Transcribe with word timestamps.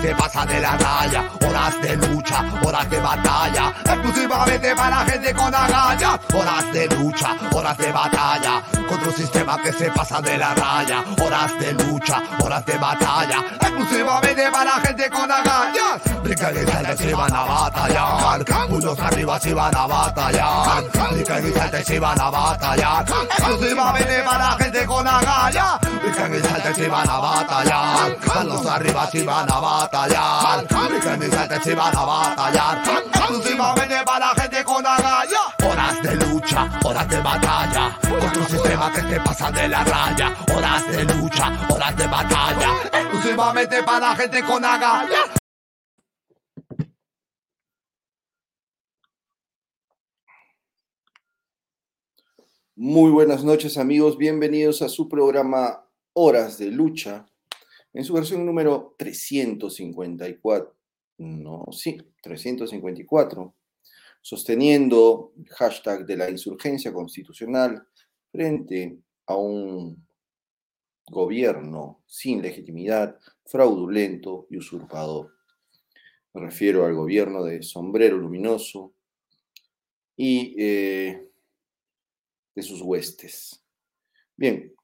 se 0.00 0.14
pasa 0.14 0.46
de 0.46 0.60
la 0.60 0.76
raya, 0.76 1.39
horas 1.60 1.82
de 1.82 1.96
lucha, 1.96 2.44
horas 2.64 2.90
de 2.90 3.00
batalla, 3.00 3.74
exclusivamente 3.84 4.74
para 4.74 4.96
gente 5.04 5.34
con 5.34 5.54
agallas, 5.54 6.18
horas 6.32 6.72
de 6.72 6.88
lucha, 6.88 7.36
horas 7.52 7.76
de 7.76 7.92
batalla, 7.92 8.62
contra 8.88 9.08
un 9.08 9.14
sistema 9.14 9.62
que 9.62 9.72
se 9.72 9.90
pasa 9.90 10.20
de 10.22 10.38
la 10.38 10.54
raya, 10.54 11.04
horas 11.22 11.58
de 11.60 11.72
lucha, 11.74 12.22
horas 12.42 12.64
de 12.64 12.78
batalla, 12.78 13.44
exclusivamente 13.60 14.50
para 14.50 14.70
gente 14.80 15.10
con 15.10 15.30
agallas, 15.30 16.22
brincan 16.22 16.54
y 16.56 16.70
saltan 16.70 16.98
si 16.98 17.12
van 17.12 17.34
a 17.34 17.44
batallar, 17.44 18.44
unos 18.70 18.98
arriba 18.98 19.40
si 19.40 19.52
van 19.52 19.76
a 19.76 19.86
batallar, 19.86 20.84
brincan 21.12 21.46
y 21.46 21.52
saltan 21.52 21.84
si 21.84 21.98
van 21.98 22.20
a 22.20 22.30
batallar, 22.30 23.04
exclusivamente 23.38 24.22
para 24.22 24.52
gente 24.52 24.86
con 24.86 25.06
agallas, 25.06 25.78
brincan 26.02 26.34
y 26.34 26.40
saltan 26.40 26.74
si 26.74 26.86
van 26.86 27.10
a 27.10 27.18
batallar, 27.18 28.16
los 28.46 28.66
arriba 28.66 29.08
si 29.10 29.22
van 29.24 29.52
a 29.52 29.60
batallar, 29.60 30.66
brincan 30.88 31.22
y 31.22 31.30
si 31.58 31.74
van 31.74 31.96
a 31.96 32.04
batallar, 32.04 32.78
exclusivamente 33.12 33.96
para 34.06 34.28
gente 34.34 34.64
con 34.64 34.86
agallas, 34.86 35.54
horas 35.64 36.02
de 36.02 36.14
lucha, 36.14 36.80
horas 36.84 37.08
de 37.08 37.20
batalla, 37.20 37.98
contra 38.02 38.40
un 38.40 38.48
sistema 38.48 38.92
que 38.92 39.00
se 39.00 39.20
pasa 39.20 39.50
de 39.50 39.68
la 39.68 39.82
raya, 39.82 40.36
horas 40.54 40.86
de 40.92 41.04
lucha, 41.04 41.68
horas 41.68 41.96
de 41.96 42.06
batalla, 42.06 42.68
exclusivamente 42.92 43.82
para 43.82 44.14
gente 44.14 44.44
con 44.44 44.64
agallas. 44.64 45.30
Muy 52.76 53.10
buenas 53.10 53.42
noches 53.42 53.76
amigos, 53.76 54.16
bienvenidos 54.16 54.82
a 54.82 54.88
su 54.88 55.08
programa 55.08 55.84
Horas 56.14 56.58
de 56.58 56.66
Lucha, 56.70 57.26
en 57.92 58.04
su 58.04 58.14
versión 58.14 58.46
número 58.46 58.94
354, 58.96 60.79
no, 61.20 61.66
sí, 61.70 61.98
354, 62.22 63.54
sosteniendo 64.22 65.32
el 65.36 65.48
hashtag 65.50 66.06
de 66.06 66.16
la 66.16 66.30
insurgencia 66.30 66.92
constitucional 66.92 67.86
frente 68.32 68.98
a 69.26 69.36
un 69.36 70.06
gobierno 71.10 72.02
sin 72.06 72.40
legitimidad, 72.40 73.18
fraudulento 73.44 74.46
y 74.48 74.56
usurpador. 74.56 75.34
Me 76.32 76.40
refiero 76.40 76.86
al 76.86 76.94
gobierno 76.94 77.44
de 77.44 77.62
sombrero 77.62 78.16
luminoso 78.16 78.94
y 80.16 80.54
eh, 80.58 81.28
de 82.54 82.62
sus 82.62 82.80
huestes. 82.80 83.62
Bien, 84.36 84.74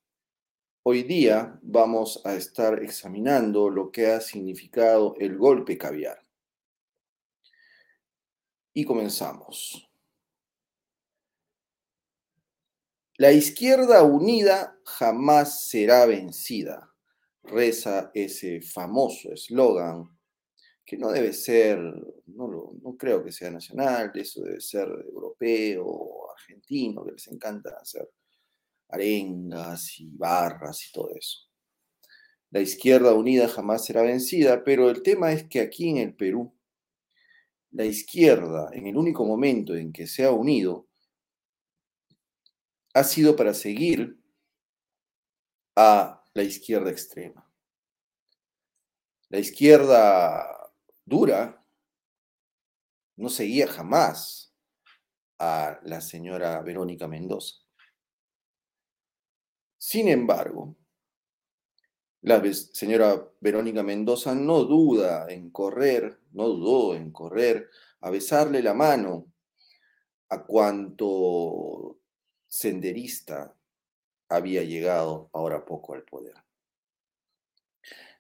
hoy 0.83 1.03
día 1.03 1.59
vamos 1.63 2.21
a 2.27 2.35
estar 2.35 2.83
examinando 2.83 3.71
lo 3.71 3.91
que 3.91 4.09
ha 4.09 4.21
significado 4.21 5.15
el 5.19 5.39
golpe 5.39 5.79
caviar. 5.79 6.26
Y 8.77 8.85
comenzamos. 8.85 9.89
La 13.17 13.33
izquierda 13.33 14.03
unida 14.03 14.79
jamás 14.85 15.67
será 15.67 16.05
vencida, 16.05 16.93
reza 17.43 18.11
ese 18.13 18.61
famoso 18.61 19.33
eslogan 19.33 20.15
que 20.85 20.99
no 20.99 21.11
debe 21.11 21.33
ser, 21.33 21.79
no, 22.27 22.75
no 22.83 22.97
creo 22.99 23.25
que 23.25 23.33
sea 23.33 23.51
nacional, 23.51 24.13
eso 24.15 24.43
debe 24.43 24.61
ser 24.61 24.87
europeo 24.87 26.31
argentino, 26.33 27.03
que 27.03 27.13
les 27.13 27.29
encanta 27.29 27.79
hacer 27.81 28.07
arengas 28.91 29.99
y 30.01 30.11
barras 30.11 30.87
y 30.87 30.93
todo 30.93 31.15
eso. 31.15 31.49
La 32.51 32.61
izquierda 32.61 33.15
unida 33.15 33.49
jamás 33.49 33.87
será 33.87 34.03
vencida, 34.03 34.63
pero 34.65 34.91
el 34.91 35.03
tema 35.03 35.33
es 35.33 35.45
que 35.45 35.61
aquí 35.61 35.89
en 35.89 35.97
el 35.97 36.15
Perú, 36.15 36.56
la 37.77 37.85
izquierda, 37.85 38.71
en 38.73 38.87
el 38.87 38.97
único 38.97 39.27
momento 39.27 39.75
en 39.75 39.93
que 39.93 40.07
se 40.07 40.25
ha 40.25 40.31
unido, 40.31 40.89
ha 42.95 43.05
sido 43.05 43.37
para 43.37 43.53
seguir 43.53 44.19
a 45.77 46.25
la 46.33 46.43
izquierda 46.43 46.91
extrema. 46.91 47.47
La 49.29 49.39
izquierda 49.39 50.73
dura 51.05 51.63
no 53.17 53.29
seguía 53.29 53.69
jamás 53.69 54.55
a 55.39 55.79
la 55.83 56.01
señora 56.01 56.63
Verónica 56.63 57.07
Mendoza. 57.07 57.57
Sin 59.77 60.09
embargo, 60.09 60.75
la 62.27 62.43
señora 62.53 63.25
Verónica 63.41 63.85
Mendoza 63.85 64.35
no 64.35 64.65
duda 64.65 65.29
en 65.29 65.51
correr, 65.51 66.19
no 66.33 66.49
dudó 66.49 66.97
en 66.97 67.13
correr 67.13 67.71
a 68.01 68.11
besarle 68.11 68.65
la 68.65 68.75
mano 68.75 69.29
a 70.31 70.43
cuanto 70.43 72.01
senderista 72.49 73.55
había 74.29 74.65
llegado 74.65 75.31
ahora 75.33 75.65
poco 75.65 75.95
al 75.95 76.03
poder. 76.03 76.35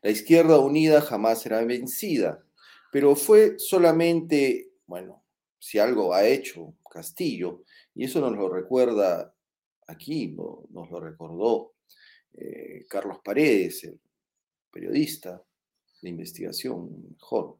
La 0.02 0.10
izquierda 0.10 0.60
unida 0.60 1.00
jamás 1.00 1.42
será 1.42 1.64
vencida, 1.64 2.46
pero 2.92 3.16
fue 3.16 3.58
solamente, 3.58 4.70
bueno, 4.86 5.24
si 5.58 5.80
algo 5.80 6.14
ha 6.14 6.24
hecho 6.24 6.74
Castillo, 6.88 7.64
y 7.92 8.04
eso 8.04 8.20
nos 8.20 8.36
lo 8.36 8.48
recuerda 8.48 9.34
aquí, 9.88 10.28
nos 10.28 10.90
lo 10.92 11.00
recordó 11.00 11.75
eh, 12.36 12.86
Carlos 12.88 13.18
Paredes, 13.24 13.84
el 13.84 13.98
periodista 14.70 15.42
de 16.02 16.08
investigación 16.08 17.10
mejor 17.10 17.58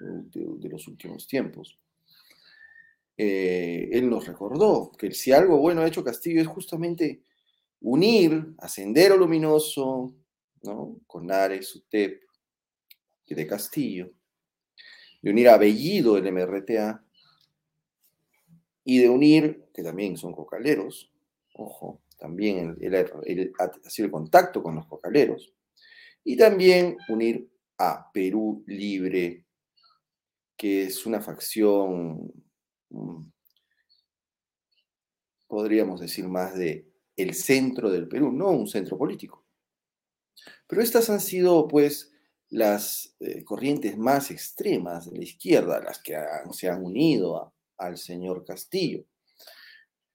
de, 0.00 0.68
los 0.68 0.86
últimos 0.88 1.26
tiempos. 1.26 1.78
Eh, 3.16 3.88
él 3.92 4.08
nos 4.08 4.26
recordó 4.26 4.90
que 4.92 5.12
si 5.12 5.32
algo 5.32 5.58
bueno 5.58 5.82
ha 5.82 5.86
hecho 5.86 6.04
Castillo 6.04 6.40
es 6.40 6.46
justamente 6.46 7.22
unir 7.80 8.54
a 8.58 8.68
Sendero 8.68 9.16
Luminoso, 9.16 10.14
¿no? 10.62 11.00
con 11.06 11.30
Ares, 11.30 11.74
UTEP 11.76 12.22
de 13.28 13.46
Castillo, 13.46 14.10
de 15.22 15.30
unir 15.30 15.48
a 15.48 15.58
Bellido, 15.58 16.16
el 16.16 16.30
MRTA, 16.30 17.04
y 18.84 18.98
de 18.98 19.08
unir, 19.08 19.64
que 19.72 19.82
también 19.82 20.16
son 20.16 20.32
cocaleros, 20.32 21.10
ojo, 21.54 22.02
también 22.16 22.76
ha 23.58 23.90
sido 23.90 24.06
el 24.06 24.12
contacto 24.12 24.62
con 24.62 24.74
los 24.76 24.86
cocaleros, 24.86 25.52
y 26.24 26.36
también 26.36 26.96
unir 27.08 27.48
a 27.78 28.10
Perú 28.12 28.64
Libre, 28.66 29.44
que 30.56 30.84
es 30.84 31.04
una 31.06 31.20
facción, 31.20 32.32
mm, 32.90 33.22
podríamos 35.46 36.00
decir 36.00 36.26
más 36.28 36.56
de 36.56 36.88
el 37.16 37.34
centro 37.34 37.90
del 37.90 38.08
Perú, 38.08 38.32
no 38.32 38.50
un 38.50 38.66
centro 38.66 38.98
político. 38.98 39.44
Pero 40.66 40.82
estas 40.82 41.10
han 41.10 41.20
sido, 41.20 41.68
pues, 41.68 42.12
las 42.50 43.16
eh, 43.20 43.44
corrientes 43.44 43.96
más 43.98 44.30
extremas 44.30 45.10
de 45.10 45.18
la 45.18 45.24
izquierda, 45.24 45.82
las 45.82 46.00
que 46.02 46.16
se 46.52 46.68
han 46.68 46.84
unido 46.84 47.54
al 47.76 47.98
señor 47.98 48.44
Castillo. 48.44 49.04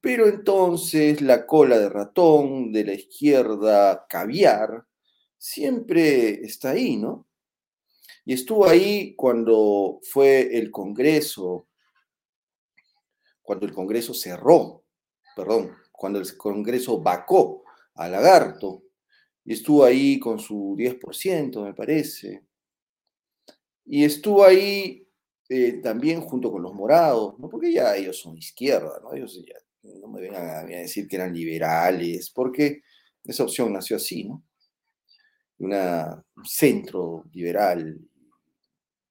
Pero 0.02 0.28
entonces 0.28 1.22
la 1.22 1.46
cola 1.46 1.78
de 1.78 1.90
ratón 1.90 2.72
de 2.72 2.86
la 2.86 2.94
izquierda 2.94 4.06
caviar 4.08 4.86
siempre 5.38 6.42
está 6.46 6.72
ahí, 6.72 6.96
¿no? 6.96 7.28
Y 8.26 8.34
estuvo 8.34 8.68
ahí 8.68 9.16
cuando 9.16 10.00
fue 10.04 10.56
el 10.58 10.72
Congreso, 10.72 11.68
cuando 13.42 13.66
el 13.66 13.74
Congreso 13.74 14.14
cerró, 14.14 14.84
perdón, 15.36 15.76
cuando 15.92 16.20
el 16.20 16.38
Congreso 16.38 17.02
vacó 17.02 17.64
a 17.96 18.08
Lagarto, 18.08 18.84
y 19.44 19.54
estuvo 19.54 19.84
ahí 19.84 20.20
con 20.20 20.40
su 20.40 20.76
10%, 20.78 21.64
me 21.64 21.74
parece. 21.74 22.44
Y 23.86 24.06
estuvo 24.06 24.44
ahí 24.44 25.08
eh, 25.50 25.80
también 25.82 26.22
junto 26.22 26.52
con 26.52 26.62
los 26.62 26.74
morados, 26.74 27.40
¿no? 27.40 27.50
porque 27.50 27.74
ya 27.74 27.96
ellos 27.96 28.20
son 28.20 28.38
izquierda, 28.38 29.00
¿no? 29.02 29.16
Ellos 29.16 29.44
ya 29.44 29.56
no 29.84 30.08
me 30.08 30.22
vengan 30.22 30.50
a, 30.50 30.64
decir 30.64 31.08
que 31.08 31.16
eran 31.16 31.34
liberales, 31.34 32.30
porque 32.30 32.82
esa 33.24 33.44
opción 33.44 33.74
nació 33.74 33.98
así, 33.98 34.26
¿no? 34.26 34.44
Una, 35.60 36.24
un 36.36 36.46
centro 36.46 37.26
liberal, 37.34 38.00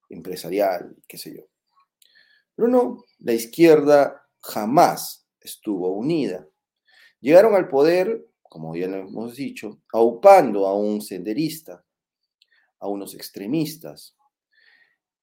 empresarial, 0.09 0.97
qué 1.07 1.19
sé 1.19 1.37
yo. 1.37 1.43
Pero 2.55 2.69
no, 2.69 3.05
la 3.19 3.35
izquierda 3.35 4.27
jamás 4.41 5.27
estuvo 5.41 5.91
unida. 5.93 6.49
Llegaron 7.21 7.55
al 7.55 7.69
poder 7.69 8.29
como 8.49 8.75
ya 8.75 8.89
lo 8.89 8.97
hemos 8.97 9.37
dicho, 9.37 9.81
aupando 9.93 10.67
a 10.67 10.75
un 10.75 11.01
senderista, 11.01 11.85
a 12.81 12.89
unos 12.89 13.15
extremistas. 13.15 14.17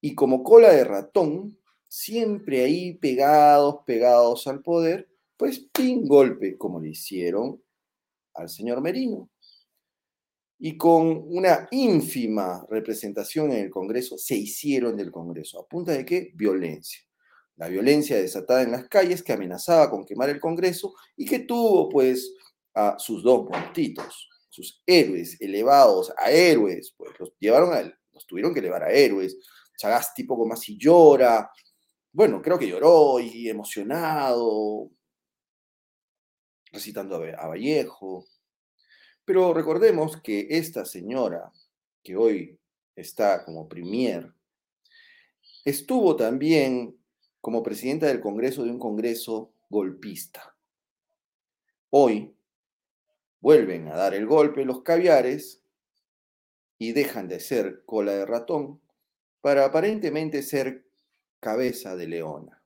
Y 0.00 0.14
como 0.14 0.42
cola 0.42 0.70
de 0.70 0.84
ratón, 0.84 1.58
siempre 1.88 2.64
ahí 2.64 2.94
pegados, 2.94 3.80
pegados 3.84 4.46
al 4.46 4.62
poder, 4.62 5.08
pues 5.36 5.68
pin 5.72 6.06
golpe, 6.06 6.56
como 6.56 6.80
le 6.80 6.90
hicieron 6.90 7.62
al 8.34 8.48
señor 8.48 8.80
Merino. 8.80 9.30
y 10.58 10.76
con 10.78 11.24
una 11.28 11.68
ínfima 11.70 12.66
representación 12.70 13.52
en 13.52 13.64
el 13.64 13.70
Congreso 13.70 14.16
se 14.16 14.36
hicieron 14.36 14.96
del 14.96 15.10
Congreso. 15.12 15.60
¿A 15.60 15.66
punta 15.66 15.92
de 15.92 16.04
qué? 16.04 16.32
Violencia. 16.34 17.02
La 17.56 17.68
violencia 17.68 18.16
desatada 18.16 18.62
en 18.62 18.72
las 18.72 18.88
calles 18.88 19.22
que 19.22 19.32
amenazaba 19.32 19.90
con 19.90 20.04
quemar 20.06 20.30
el 20.30 20.40
Congreso 20.40 20.94
y 21.16 21.26
que 21.26 21.40
tuvo 21.40 21.88
pues 21.90 22.34
a 22.74 22.98
sus 22.98 23.22
dos 23.22 23.48
montitos, 23.50 24.28
sus 24.48 24.82
héroes 24.86 25.40
elevados 25.40 26.12
a 26.18 26.30
héroes, 26.30 26.94
pues 26.96 27.12
los 27.18 27.32
llevaron 27.38 27.74
a, 27.74 27.82
los 28.12 28.26
tuvieron 28.26 28.54
que 28.54 28.60
elevar 28.60 28.84
a 28.84 28.92
héroes. 28.92 29.36
Sagasti 29.76 30.24
poco 30.24 30.46
más 30.46 30.66
y 30.70 30.78
llora. 30.78 31.50
Bueno, 32.12 32.40
creo 32.40 32.58
que 32.58 32.68
lloró 32.68 33.20
y 33.20 33.48
emocionado, 33.48 34.90
recitando 36.76 37.16
a 37.16 37.46
Vallejo. 37.48 38.26
Pero 39.24 39.52
recordemos 39.52 40.20
que 40.20 40.46
esta 40.50 40.84
señora, 40.84 41.50
que 42.02 42.16
hoy 42.16 42.58
está 42.94 43.44
como 43.44 43.68
premier, 43.68 44.32
estuvo 45.64 46.14
también 46.14 46.96
como 47.40 47.62
presidenta 47.62 48.06
del 48.06 48.20
Congreso 48.20 48.62
de 48.62 48.70
un 48.70 48.78
Congreso 48.78 49.52
golpista. 49.68 50.54
Hoy 51.90 52.34
vuelven 53.40 53.88
a 53.88 53.96
dar 53.96 54.14
el 54.14 54.26
golpe 54.26 54.64
los 54.64 54.82
caviares 54.82 55.62
y 56.78 56.92
dejan 56.92 57.26
de 57.28 57.40
ser 57.40 57.84
cola 57.84 58.12
de 58.12 58.26
ratón 58.26 58.80
para 59.40 59.64
aparentemente 59.64 60.42
ser 60.42 60.84
cabeza 61.40 61.96
de 61.96 62.06
leona. 62.06 62.62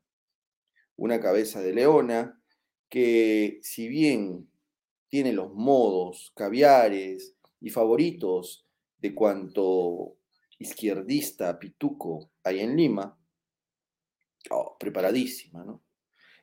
Una 0.97 1.21
cabeza 1.21 1.61
de 1.61 1.73
leona 1.73 2.40
que 2.91 3.61
si 3.63 3.89
bien 3.89 4.51
tiene 5.09 5.33
los 5.33 5.55
modos, 5.55 6.33
caviares 6.37 7.35
y 7.61 7.71
favoritos 7.71 8.67
de 8.99 9.15
cuanto 9.15 10.17
izquierdista 10.59 11.59
pituco 11.59 12.31
hay 12.45 12.61
en 12.61 12.77
Lima, 12.77 13.17
oh, 14.51 14.77
preparadísima, 14.79 15.65
¿no? 15.65 15.83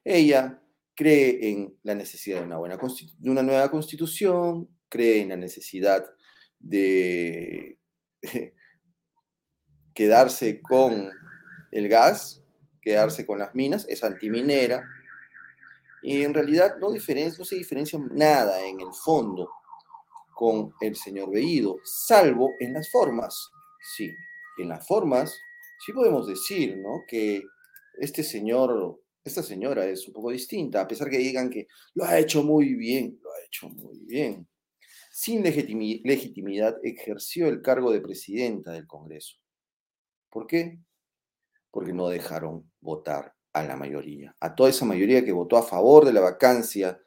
Ella 0.04 0.62
cree 0.96 1.50
en 1.52 1.78
la 1.84 1.94
necesidad 1.94 2.40
de 2.40 2.46
una, 2.46 2.58
buena 2.58 2.78
de 2.78 3.30
una 3.30 3.44
nueva 3.44 3.70
constitución, 3.70 4.70
cree 4.90 5.22
en 5.22 5.30
la 5.30 5.38
necesidad 5.38 6.10
de 6.60 7.78
quedarse 9.94 10.62
con 10.62 11.12
el 11.72 11.90
gas, 11.90 12.44
quedarse 12.82 13.26
con 13.26 13.38
las 13.38 13.54
minas, 13.54 13.86
es 13.90 14.04
antiminera, 14.04 14.88
y 16.08 16.24
en 16.24 16.34
realidad 16.34 16.78
no, 16.80 16.98
se 16.98 17.56
diferencia 17.58 18.00
nada 18.12 18.66
en 18.66 18.80
el 18.80 18.94
fondo 18.94 19.52
con 20.34 20.74
el 20.80 20.96
señor 20.96 21.30
Veído, 21.32 21.80
salvo 21.84 22.54
en 22.62 22.72
las 22.72 22.90
formas. 22.90 23.52
Sí, 23.94 24.10
en 24.58 24.70
las 24.70 24.88
formas 24.88 25.38
sí 25.86 25.92
podemos 25.92 26.26
decir, 26.26 26.78
¿no? 26.78 27.04
Que 27.06 27.44
este 28.00 28.24
señor, 28.24 29.02
esta 29.22 29.44
señora 29.44 29.86
es 29.86 30.08
un 30.08 30.14
poco 30.14 30.32
distinta, 30.32 30.80
a 30.80 30.88
pesar 30.88 31.10
que 31.10 31.18
digan 31.18 31.50
que 31.50 31.68
lo 31.96 32.06
ha 32.06 32.18
hecho 32.18 32.42
muy 32.42 32.76
bien, 32.76 33.20
lo 33.22 33.30
ha 33.30 33.46
hecho 33.46 33.68
muy 33.68 34.00
bien. 34.06 34.48
Sin 35.12 35.44
legitimidad 35.44 36.78
ejerció 36.84 37.50
el 37.50 37.62
cargo 37.62 37.92
de 37.92 38.00
presidenta 38.00 38.72
del 38.72 38.88
Congreso. 38.88 39.36
¿Por 40.30 40.48
qué? 40.48 40.80
Porque 41.70 41.92
no 41.92 42.08
dejaron 42.08 42.72
votar 42.80 43.37
a 43.60 43.64
la 43.64 43.76
mayoría, 43.76 44.36
a 44.40 44.56
toda 44.56 44.70
esa 44.70 44.86
mayoría 44.86 45.24
que 45.24 45.32
votó 45.32 45.58
a 45.58 45.64
favor 45.64 46.06
de 46.06 46.14
la 46.14 46.22
vacancia, 46.22 47.02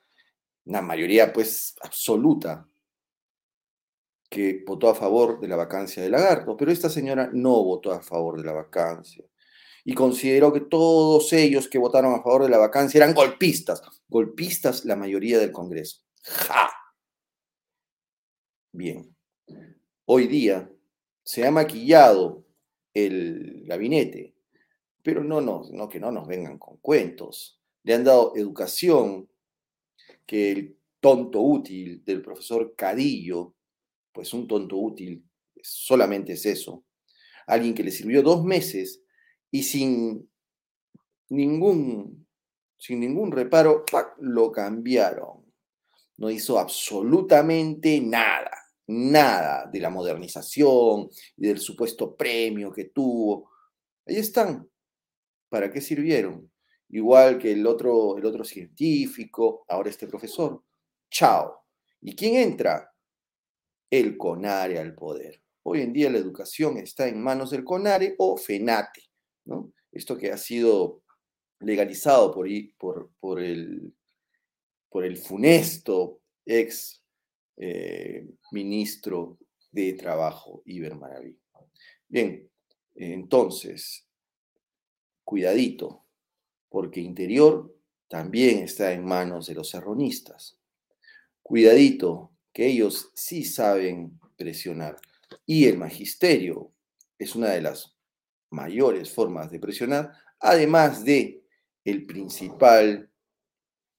una 0.65 0.81
mayoría 0.83 1.33
pues 1.33 1.75
absoluta 1.83 2.69
que 4.29 4.63
votó 4.67 4.89
a 4.89 4.95
favor 4.95 5.41
de 5.41 5.49
la 5.49 5.57
vacancia 5.57 6.03
de 6.03 6.09
Lagarto, 6.09 6.57
pero 6.57 6.71
esta 6.71 6.89
señora 6.89 7.31
no 7.33 7.65
votó 7.65 7.93
a 7.93 8.01
favor 8.01 8.39
de 8.39 8.45
la 8.45 8.53
vacancia 8.53 9.25
y 9.85 9.95
consideró 9.95 10.53
que 10.53 10.61
todos 10.61 11.33
ellos 11.33 11.69
que 11.69 11.79
votaron 11.79 12.15
a 12.15 12.23
favor 12.23 12.45
de 12.45 12.51
la 12.51 12.59
vacancia 12.59 12.99
eran 12.99 13.15
golpistas, 13.15 13.83
golpistas 14.09 14.85
la 14.85 14.95
mayoría 14.95 15.39
del 15.39 15.53
Congreso. 15.53 16.03
¡Ja! 16.23 16.71
Bien, 18.73 19.17
hoy 20.05 20.29
día 20.29 20.71
se 21.25 21.47
ha 21.47 21.51
maquillado 21.51 22.45
el 22.95 23.65
gabinete 23.67 24.35
pero 25.11 25.25
no, 25.25 25.41
no, 25.41 25.65
no 25.73 25.89
que 25.89 25.99
no 25.99 26.13
nos 26.13 26.29
vengan 26.29 26.57
con 26.57 26.77
cuentos. 26.77 27.61
Le 27.83 27.95
han 27.95 28.05
dado 28.05 28.33
educación 28.37 29.29
que 30.25 30.53
el 30.53 30.79
tonto 31.01 31.41
útil 31.41 32.05
del 32.05 32.23
profesor 32.23 32.77
Cadillo, 32.77 33.57
pues 34.13 34.33
un 34.33 34.47
tonto 34.47 34.77
útil 34.77 35.25
solamente 35.61 36.35
es 36.35 36.47
eso. 36.47 36.85
Alguien 37.49 37.75
que 37.75 37.83
le 37.83 37.91
sirvió 37.91 38.23
dos 38.23 38.45
meses 38.45 39.03
y 39.51 39.65
sin 39.65 40.31
ningún, 41.29 42.25
sin 42.79 43.01
ningún 43.01 43.33
reparo, 43.33 43.85
lo 44.21 44.53
cambiaron. 44.53 45.45
No 46.19 46.31
hizo 46.31 46.57
absolutamente 46.57 48.01
nada, 48.01 48.53
nada 48.87 49.69
de 49.73 49.81
la 49.81 49.91
modernización 49.91 51.11
y 51.37 51.49
del 51.49 51.59
supuesto 51.59 52.15
premio 52.15 52.71
que 52.71 52.85
tuvo. 52.85 53.51
Ahí 54.07 54.19
están, 54.19 54.70
¿para 55.51 55.71
qué 55.71 55.83
sirvieron? 55.83 56.51
Igual 56.89 57.39
que 57.39 57.53
el 57.53 57.67
otro, 57.67 58.17
el 58.17 58.25
otro 58.25 58.45
científico, 58.45 59.65
ahora 59.69 59.91
este 59.91 60.07
profesor. 60.07 60.65
Chao. 61.11 61.65
¿Y 62.01 62.17
quién 62.17 62.37
entra? 62.37 62.91
El 63.91 64.17
CONARE 64.17 64.79
al 64.79 64.95
poder. 64.95 65.43
Hoy 65.63 65.83
en 65.83 65.93
día 65.93 66.11
la 66.11 66.19
educación 66.19 66.79
está 66.79 67.07
en 67.07 67.23
manos 67.23 67.51
del 67.51 67.65
CONARE 67.65 68.15
o 68.19 68.37
FENATE, 68.37 69.03
¿no? 69.45 69.73
Esto 69.93 70.17
que 70.17 70.33
ha 70.33 70.39
sido 70.39 71.03
legalizado 71.61 72.33
por, 72.33 73.11
por, 73.21 73.43
el, 73.43 73.95
por 74.89 75.05
el 75.05 75.17
funesto 75.19 76.23
ex 76.47 77.05
eh, 77.57 78.27
ministro 78.53 79.39
de 79.71 79.93
Trabajo, 79.93 80.63
Iber 80.65 80.97
Maraví. 80.97 81.39
Bien, 82.09 82.51
entonces, 82.95 84.10
cuidadito, 85.31 86.05
porque 86.69 86.99
interior 86.99 87.73
también 88.09 88.65
está 88.65 88.93
en 88.93 89.05
manos 89.05 89.47
de 89.47 89.55
los 89.55 89.71
serronistas. 89.71 90.59
Cuidadito, 91.41 92.33
que 92.53 92.67
ellos 92.67 93.13
sí 93.15 93.45
saben 93.45 94.19
presionar. 94.37 94.97
Y 95.47 95.67
el 95.67 95.79
magisterio 95.79 96.73
es 97.17 97.37
una 97.37 97.51
de 97.51 97.63
las 97.63 97.97
mayores 98.51 99.13
formas 99.13 99.53
de 99.53 99.61
presionar, 99.61 100.11
además 100.41 101.05
de 101.05 101.45
el 101.85 102.07
principal, 102.07 103.09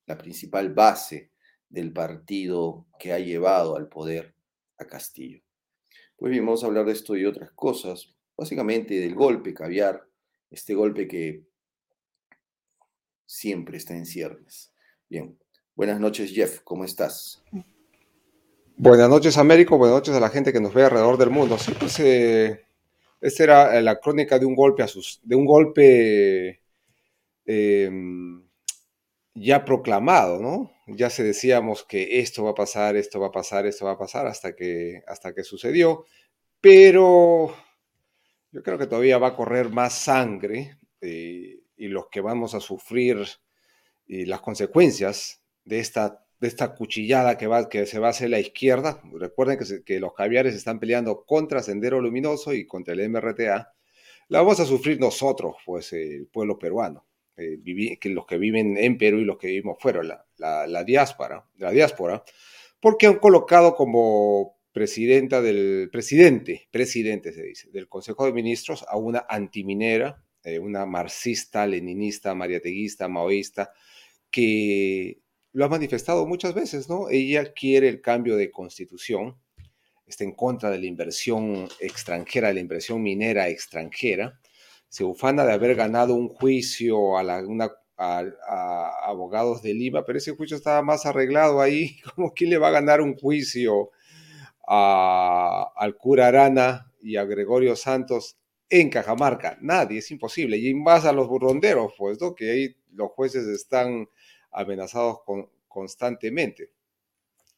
la 0.07 0.17
principal 0.17 0.73
base 0.73 1.31
del 1.69 1.93
partido 1.93 2.87
que 2.99 3.13
ha 3.13 3.19
llevado 3.19 3.77
al 3.77 3.87
poder 3.87 4.35
a 4.79 4.85
Castillo. 4.85 5.41
Pues 6.17 6.29
bien, 6.29 6.45
vamos 6.45 6.65
a 6.65 6.67
hablar 6.67 6.85
de 6.85 6.91
esto 6.91 7.15
y 7.15 7.25
otras 7.25 7.53
cosas, 7.53 8.13
básicamente 8.35 8.95
del 8.95 9.15
golpe 9.15 9.53
caviar 9.53 10.10
este 10.51 10.75
golpe 10.75 11.07
que 11.07 11.43
siempre 13.25 13.77
está 13.77 13.95
en 13.95 14.05
ciernes. 14.05 14.71
Bien, 15.09 15.37
buenas 15.73 15.99
noches 15.99 16.31
Jeff, 16.33 16.59
¿cómo 16.63 16.83
estás? 16.83 17.41
Buenas 18.75 19.09
noches 19.09 19.37
Américo, 19.37 19.77
buenas 19.77 19.95
noches 19.97 20.15
a 20.15 20.19
la 20.19 20.29
gente 20.29 20.51
que 20.51 20.59
nos 20.59 20.73
ve 20.73 20.83
alrededor 20.83 21.17
del 21.17 21.29
mundo. 21.29 21.57
Sí, 21.57 21.73
pues 21.79 21.99
eh, 22.01 22.65
esta 23.21 23.43
era 23.43 23.77
eh, 23.77 23.81
la 23.81 23.99
crónica 23.99 24.37
de 24.37 24.45
un 24.45 24.55
golpe 24.55 24.83
a 24.83 24.87
sus, 24.87 25.21
de 25.23 25.35
un 25.35 25.45
golpe 25.45 26.61
em, 27.45 28.43
ya 29.33 29.63
proclamado, 29.63 30.39
¿no? 30.41 30.71
Ya 30.87 31.09
se 31.09 31.23
decíamos 31.23 31.83
que 31.83 32.19
esto 32.19 32.43
va 32.43 32.51
a 32.51 32.55
pasar, 32.55 32.97
esto 32.97 33.21
va 33.21 33.27
a 33.27 33.31
pasar, 33.31 33.65
esto 33.65 33.85
va 33.85 33.91
a 33.91 33.97
pasar 33.97 34.27
hasta 34.27 34.55
que, 34.55 35.03
hasta 35.07 35.33
que 35.33 35.43
sucedió, 35.43 36.05
pero 36.59 37.55
yo 38.51 38.63
creo 38.63 38.77
que 38.77 38.87
todavía 38.87 39.17
va 39.17 39.29
a 39.29 39.35
correr 39.35 39.69
más 39.69 39.93
sangre 39.93 40.77
eh, 40.99 41.59
y 41.77 41.87
los 41.87 42.07
que 42.09 42.21
vamos 42.21 42.53
a 42.53 42.59
sufrir 42.59 43.25
eh, 44.07 44.25
las 44.25 44.41
consecuencias 44.41 45.41
de 45.63 45.79
esta, 45.79 46.25
de 46.39 46.47
esta 46.47 46.75
cuchillada 46.75 47.37
que, 47.37 47.47
va, 47.47 47.69
que 47.69 47.85
se 47.85 47.99
va 47.99 48.07
a 48.07 48.11
hacer 48.11 48.29
la 48.29 48.39
izquierda. 48.39 49.01
Recuerden 49.13 49.57
que, 49.57 49.83
que 49.83 49.99
los 49.99 50.13
caviares 50.13 50.53
están 50.53 50.79
peleando 50.79 51.25
contra 51.25 51.63
Sendero 51.63 52.01
Luminoso 52.01 52.53
y 52.53 52.67
contra 52.67 52.93
el 52.93 53.09
MRTA. 53.09 53.73
La 54.27 54.39
vamos 54.39 54.59
a 54.59 54.65
sufrir 54.65 54.99
nosotros, 54.99 55.55
pues 55.65 55.93
el 55.93 56.27
pueblo 56.27 56.57
peruano, 56.59 57.05
eh, 57.37 57.59
que 57.99 58.09
los 58.09 58.25
que 58.25 58.37
viven 58.37 58.77
en 58.77 58.97
Perú 58.97 59.19
y 59.19 59.25
los 59.25 59.37
que 59.37 59.47
vivimos 59.47 59.77
fuera, 59.79 60.03
la, 60.03 60.25
la, 60.37 60.67
la 60.67 60.83
diáspora, 60.83 61.45
la 61.57 61.71
diáspora, 61.71 62.23
porque 62.79 63.07
han 63.07 63.19
colocado 63.19 63.75
como 63.75 64.60
presidenta 64.71 65.41
del 65.41 65.89
presidente, 65.91 66.67
presidente 66.71 67.33
se 67.33 67.43
dice, 67.43 67.69
del 67.71 67.87
Consejo 67.87 68.25
de 68.25 68.33
Ministros 68.33 68.85
a 68.87 68.97
una 68.97 69.25
antiminera, 69.27 70.23
eh, 70.43 70.59
una 70.59 70.85
marxista, 70.85 71.67
leninista, 71.67 72.33
mariateguista, 72.33 73.07
maoísta, 73.07 73.71
que 74.29 75.21
lo 75.53 75.65
ha 75.65 75.69
manifestado 75.69 76.25
muchas 76.25 76.53
veces, 76.53 76.89
¿no? 76.89 77.09
Ella 77.09 77.53
quiere 77.53 77.89
el 77.89 78.01
cambio 78.01 78.37
de 78.37 78.49
constitución, 78.49 79.37
está 80.07 80.23
en 80.23 80.33
contra 80.33 80.69
de 80.69 80.79
la 80.79 80.85
inversión 80.85 81.67
extranjera, 81.79 82.47
de 82.47 82.55
la 82.55 82.59
inversión 82.61 83.01
minera 83.01 83.49
extranjera. 83.49 84.39
Se 84.87 85.03
ufana 85.03 85.45
de 85.45 85.53
haber 85.53 85.75
ganado 85.75 86.15
un 86.15 86.29
juicio 86.29 87.17
a, 87.17 87.23
abogados 89.05 89.61
de 89.61 89.73
Lima, 89.73 90.05
pero 90.05 90.17
ese 90.17 90.35
juicio 90.35 90.57
estaba 90.57 90.81
más 90.81 91.05
arreglado 91.05 91.61
ahí. 91.61 91.99
¿Cómo 92.15 92.33
quién 92.33 92.49
le 92.49 92.57
va 92.57 92.69
a 92.69 92.71
ganar 92.71 93.01
un 93.01 93.15
juicio 93.15 93.91
al 94.67 95.97
cura 95.97 96.27
Arana 96.27 96.91
y 97.01 97.15
a 97.15 97.25
Gregorio 97.25 97.75
Santos 97.75 98.37
en 98.69 98.89
Cajamarca? 98.89 99.57
Nadie, 99.61 99.99
es 99.99 100.11
imposible. 100.11 100.57
Y 100.57 100.73
más 100.73 101.05
a 101.05 101.13
los 101.13 101.27
burronderos, 101.27 101.93
pues, 101.97 102.19
¿no? 102.21 102.35
Que 102.35 102.51
ahí 102.51 102.75
los 102.93 103.11
jueces 103.11 103.47
están 103.47 104.07
amenazados 104.51 105.19
constantemente. 105.67 106.71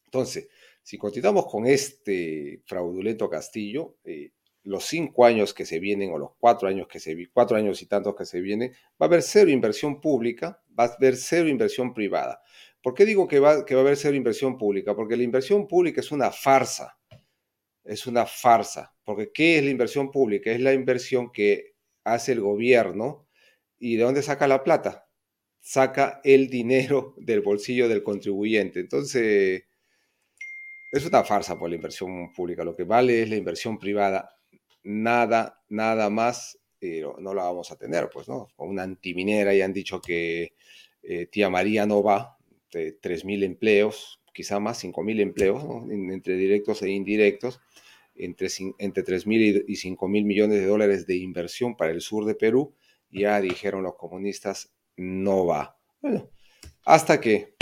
Entonces, 0.06 0.48
si 0.82 0.98
continuamos 0.98 1.48
con 1.48 1.66
este 1.66 2.62
fraudulento 2.66 3.30
castillo, 3.30 3.96
eh, 4.04 4.32
los 4.64 4.86
cinco 4.86 5.26
años 5.26 5.54
que 5.54 5.66
se 5.66 5.80
vienen 5.80 6.12
o 6.12 6.18
los 6.18 6.32
cuatro 6.40 6.68
años 6.68 6.88
que 6.88 7.00
se 7.00 7.30
cuatro 7.32 7.58
años 7.58 7.82
y 7.82 7.86
tantos 7.86 8.16
que 8.16 8.26
se 8.26 8.40
vienen, 8.40 8.72
va 8.72 9.06
a 9.06 9.06
haber 9.06 9.22
cero 9.22 9.50
inversión 9.50 10.00
pública, 10.00 10.62
va 10.78 10.86
a 10.86 10.94
haber 10.94 11.16
cero 11.16 11.50
inversión 11.50 11.94
privada. 11.94 12.42
¿Por 12.84 12.94
qué 12.94 13.06
digo 13.06 13.30
que 13.30 13.40
va, 13.40 13.54
a 13.54 13.80
haber 13.80 13.96
cero 13.96 14.16
inversión 14.16 14.58
pública? 14.58 14.94
Porque 14.94 15.16
la 15.16 15.24
inversión 15.24 15.68
pública 15.68 16.02
es 16.02 16.12
una 16.12 16.32
farsa, 16.32 17.00
es 17.86 18.06
una 18.06 18.26
farsa. 18.26 18.94
Porque 19.06 19.32
¿qué 19.32 19.58
es 19.58 19.64
la 19.64 19.72
inversión 19.72 20.12
pública? 20.12 20.52
Es 20.52 20.60
la 20.60 20.74
inversión 20.74 21.32
que 21.32 21.76
hace 22.04 22.34
el 22.34 22.42
gobierno 22.42 23.26
y 23.80 23.96
¿de 23.96 24.04
dónde 24.04 24.22
saca 24.22 24.50
la 24.50 24.66
plata? 24.66 25.08
Saca 25.62 26.20
el 26.26 26.50
dinero 26.50 27.16
del 27.18 27.40
bolsillo 27.40 27.88
del 27.88 28.04
contribuyente. 28.04 28.82
Entonces, 28.82 29.64
es 30.92 31.06
una 31.06 31.24
farsa 31.24 31.58
por 31.58 31.70
la 31.70 31.78
inversión 31.78 32.34
pública. 32.34 32.66
Lo 32.66 32.76
que 32.76 32.84
vale 32.84 33.22
es 33.22 33.30
la 33.30 33.38
inversión 33.38 33.80
privada. 33.80 34.36
Nada, 34.84 35.64
nada 35.70 36.10
más, 36.10 36.60
pero 36.78 37.16
no 37.18 37.34
la 37.34 37.44
vamos 37.44 37.72
a 37.72 37.78
tener, 37.78 38.10
pues, 38.10 38.28
¿no? 38.28 38.50
Con 38.58 38.68
una 38.68 38.84
antiminera 38.84 39.56
y 39.56 39.62
han 39.62 39.72
dicho 39.72 40.02
que 40.02 40.54
eh, 41.02 41.28
tía 41.28 41.50
María 41.50 41.86
no 41.86 42.04
va, 42.04 42.38
de 42.74 43.00
3.000 43.00 43.44
empleos, 43.44 44.22
quizá 44.34 44.60
más, 44.60 44.84
5.000 44.84 45.22
empleos, 45.22 45.64
entre 45.90 46.36
directos 46.36 46.82
e 46.82 46.90
indirectos, 46.90 47.62
entre, 48.16 48.48
entre 48.80 49.04
3.000 49.04 49.66
y 49.68 49.76
5.000 49.76 50.26
millones 50.26 50.60
de 50.60 50.66
dólares 50.66 51.08
de 51.08 51.16
inversión 51.18 51.76
para 51.76 51.92
el 51.92 52.02
sur 52.02 52.26
de 52.26 52.36
Perú. 52.36 52.74
Ya 53.10 53.40
dijeron 53.42 53.84
los 53.84 53.96
comunistas, 53.96 54.74
no 54.98 55.46
va. 55.46 55.78
Bueno, 56.02 56.30
hasta 56.86 57.22
que 57.22 57.54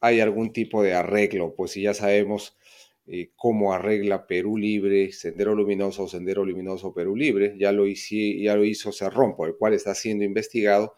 hay 0.00 0.20
algún 0.20 0.52
tipo 0.52 0.82
de 0.82 0.94
arreglo, 0.94 1.54
pues 1.54 1.72
si 1.72 1.82
ya 1.82 1.94
sabemos 1.94 2.56
eh, 3.06 3.32
cómo 3.36 3.72
arregla 3.72 4.26
Perú 4.26 4.56
Libre, 4.56 5.12
Sendero 5.12 5.54
Luminoso, 5.54 6.08
Sendero 6.08 6.44
Luminoso 6.44 6.94
Perú 6.94 7.16
Libre, 7.16 7.56
ya 7.58 7.72
lo, 7.72 7.86
hizo, 7.86 8.14
ya 8.14 8.54
lo 8.56 8.64
hizo 8.64 8.92
Cerrón, 8.92 9.36
por 9.36 9.48
el 9.48 9.56
cual 9.56 9.74
está 9.74 9.94
siendo 9.94 10.24
investigado 10.24 10.94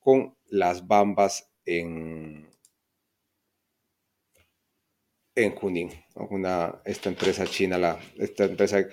con 0.00 0.36
las 0.48 0.86
bambas 0.86 1.50
en, 1.64 2.51
en 5.34 5.54
Junín, 5.54 5.90
una, 6.14 6.80
esta 6.84 7.08
empresa 7.08 7.46
china, 7.46 7.78
la, 7.78 7.98
esta 8.18 8.44
empresa 8.44 8.86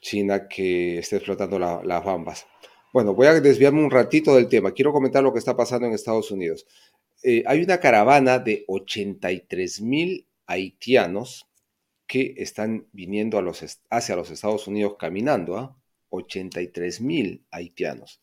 china 0.00 0.48
que 0.48 0.98
está 0.98 1.16
explotando 1.16 1.58
las 1.58 2.04
bambas. 2.04 2.46
Bueno, 2.92 3.14
voy 3.14 3.26
a 3.26 3.40
desviarme 3.40 3.84
un 3.84 3.90
ratito 3.90 4.34
del 4.34 4.48
tema. 4.48 4.72
Quiero 4.72 4.92
comentar 4.92 5.22
lo 5.22 5.32
que 5.32 5.38
está 5.38 5.56
pasando 5.56 5.86
en 5.86 5.92
Estados 5.92 6.30
Unidos. 6.30 6.66
Eh, 7.22 7.42
hay 7.46 7.62
una 7.62 7.78
caravana 7.78 8.38
de 8.38 8.64
83 8.66 9.80
mil 9.82 10.26
haitianos 10.46 11.46
que 12.06 12.34
están 12.38 12.86
viniendo 12.92 13.38
a 13.38 13.42
los, 13.42 13.64
hacia 13.90 14.16
los 14.16 14.30
Estados 14.30 14.66
Unidos 14.66 14.96
caminando, 14.98 15.56
¿ah? 15.56 15.76
83 16.08 17.00
mil 17.00 17.46
haitianos. 17.50 18.20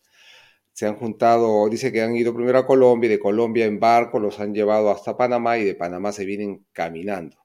Se 0.74 0.86
han 0.86 0.96
juntado, 0.96 1.70
dice 1.70 1.92
que 1.92 2.02
han 2.02 2.16
ido 2.16 2.36
primero 2.36 2.58
a 2.60 2.68
Colombia 2.68 3.08
y 3.08 3.12
de 3.12 3.20
Colombia 3.20 3.66
en 3.66 3.80
barco 3.80 4.20
los 4.20 4.40
han 4.40 4.54
llevado 4.54 4.92
hasta 4.92 5.16
Panamá 5.16 5.58
y 5.58 5.64
de 5.64 5.74
Panamá 5.74 6.12
se 6.12 6.26
vienen 6.26 6.66
caminando. 6.74 7.38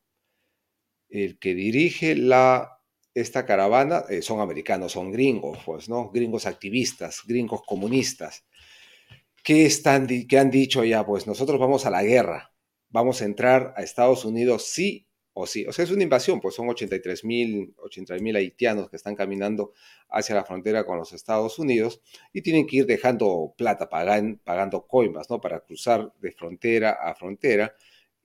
El 1.12 1.38
que 1.38 1.54
dirige 1.54 2.16
esta 3.14 3.44
caravana 3.44 4.04
eh, 4.08 4.22
son 4.22 4.40
americanos, 4.40 4.92
son 4.92 5.12
gringos, 5.12 5.58
pues, 5.66 5.90
¿no? 5.90 6.10
Gringos 6.10 6.46
activistas, 6.46 7.20
gringos 7.26 7.60
comunistas. 7.66 8.46
¿Qué, 9.44 9.66
están, 9.66 10.06
¿Qué 10.06 10.38
han 10.38 10.50
dicho 10.50 10.82
ya? 10.84 11.04
Pues 11.04 11.26
nosotros 11.26 11.60
vamos 11.60 11.84
a 11.84 11.90
la 11.90 12.02
guerra, 12.02 12.54
vamos 12.88 13.20
a 13.20 13.26
entrar 13.26 13.74
a 13.76 13.82
Estados 13.82 14.24
Unidos 14.24 14.64
sí 14.64 15.06
o 15.34 15.46
sí, 15.46 15.66
o 15.66 15.72
sea, 15.72 15.84
es 15.84 15.90
una 15.90 16.02
invasión, 16.02 16.40
pues 16.40 16.54
son 16.54 16.68
83 16.70 17.24
mil, 17.24 17.74
mil 18.20 18.36
haitianos 18.36 18.88
que 18.88 18.96
están 18.96 19.14
caminando 19.14 19.72
hacia 20.08 20.34
la 20.34 20.44
frontera 20.44 20.84
con 20.86 20.96
los 20.98 21.12
Estados 21.12 21.58
Unidos 21.58 22.00
y 22.32 22.40
tienen 22.40 22.66
que 22.66 22.78
ir 22.78 22.86
dejando 22.86 23.54
plata, 23.56 23.90
pagando 23.90 24.86
coimas, 24.86 25.28
¿no? 25.28 25.40
Para 25.42 25.60
cruzar 25.60 26.10
de 26.20 26.32
frontera 26.32 26.92
a 26.92 27.14
frontera. 27.14 27.74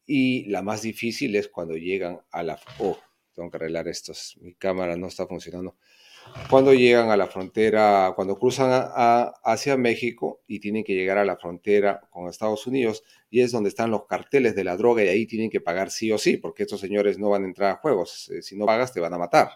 Y 0.08 0.46
la 0.46 0.64
más 0.64 0.82
difícil 0.82 1.36
es 1.36 1.48
cuando 1.48 1.76
llegan 1.76 2.22
a 2.32 2.42
la... 2.42 2.60
Oh, 2.80 2.98
tengo 3.36 3.52
que 3.52 3.58
arreglar 3.58 3.88
esto, 3.88 4.14
mi 4.42 4.56
cámara 4.56 4.96
no 4.98 5.08
está 5.08 5.28
funcionando 5.28 5.78
cuando 6.50 6.74
llegan 6.74 7.10
a 7.10 7.18
la 7.18 7.28
frontera, 7.28 8.14
cuando 8.16 8.38
cruzan 8.38 8.70
hacia 9.44 9.78
México 9.78 10.42
y 10.48 10.60
tienen 10.60 10.84
que 10.84 10.94
llegar 10.94 11.18
a 11.18 11.26
la 11.26 11.38
frontera 11.38 12.02
con 12.10 12.28
Estados 12.30 12.68
Unidos, 12.68 13.04
y 13.30 13.42
es 13.42 13.52
donde 13.52 13.70
están 13.70 13.92
los 13.92 14.06
carteles 14.06 14.56
de 14.56 14.64
la 14.64 14.78
droga 14.78 15.04
y 15.04 15.08
ahí 15.08 15.26
tienen 15.26 15.50
que 15.50 15.62
pagar 15.62 15.92
sí 15.92 16.12
o 16.12 16.18
sí, 16.18 16.38
porque 16.38 16.64
estos 16.64 16.80
señores 16.80 17.18
no 17.18 17.30
van 17.30 17.44
a 17.44 17.48
entrar 17.48 17.72
a 17.72 17.76
juegos. 17.76 18.30
Eh, 18.30 18.42
si 18.42 18.58
no 18.58 18.66
pagas, 18.66 18.94
te 18.94 19.00
van 19.00 19.14
a 19.14 19.18
matar. 19.18 19.50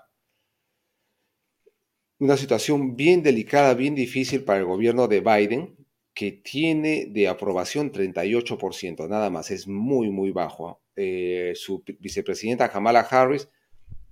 Una 2.20 2.38
situación 2.38 2.96
bien 2.96 3.24
delicada, 3.24 3.74
bien 3.74 3.96
difícil 3.96 4.43
para 4.43 4.60
el 4.60 4.65
gobierno 4.65 5.08
de 5.08 5.22
Biden, 5.22 5.75
que 6.13 6.32
tiene 6.32 7.08
de 7.08 7.27
aprobación 7.27 7.91
38%, 7.91 9.08
nada 9.08 9.30
más, 9.30 9.51
es 9.51 9.68
muy, 9.68 10.10
muy 10.10 10.32
bajo. 10.32 10.82
Eh, 10.96 11.53
su 11.56 11.84
vicepresidenta 12.00 12.70
Kamala 12.70 13.01
Harris 13.01 13.48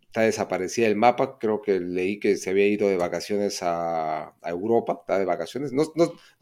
está 0.10 0.22
desaparecida 0.22 0.88
el 0.88 0.96
mapa. 0.96 1.38
Creo 1.40 1.62
que 1.62 1.80
leí 1.80 2.20
que 2.20 2.38
se 2.38 2.50
había 2.50 2.68
ido 2.68 2.88
de 2.88 2.98
vacaciones 2.98 3.60
a, 3.62 4.34
Europa, 4.44 4.98
está 5.02 5.20
de 5.20 5.26
vacaciones. 5.26 5.72
No, 5.74 5.86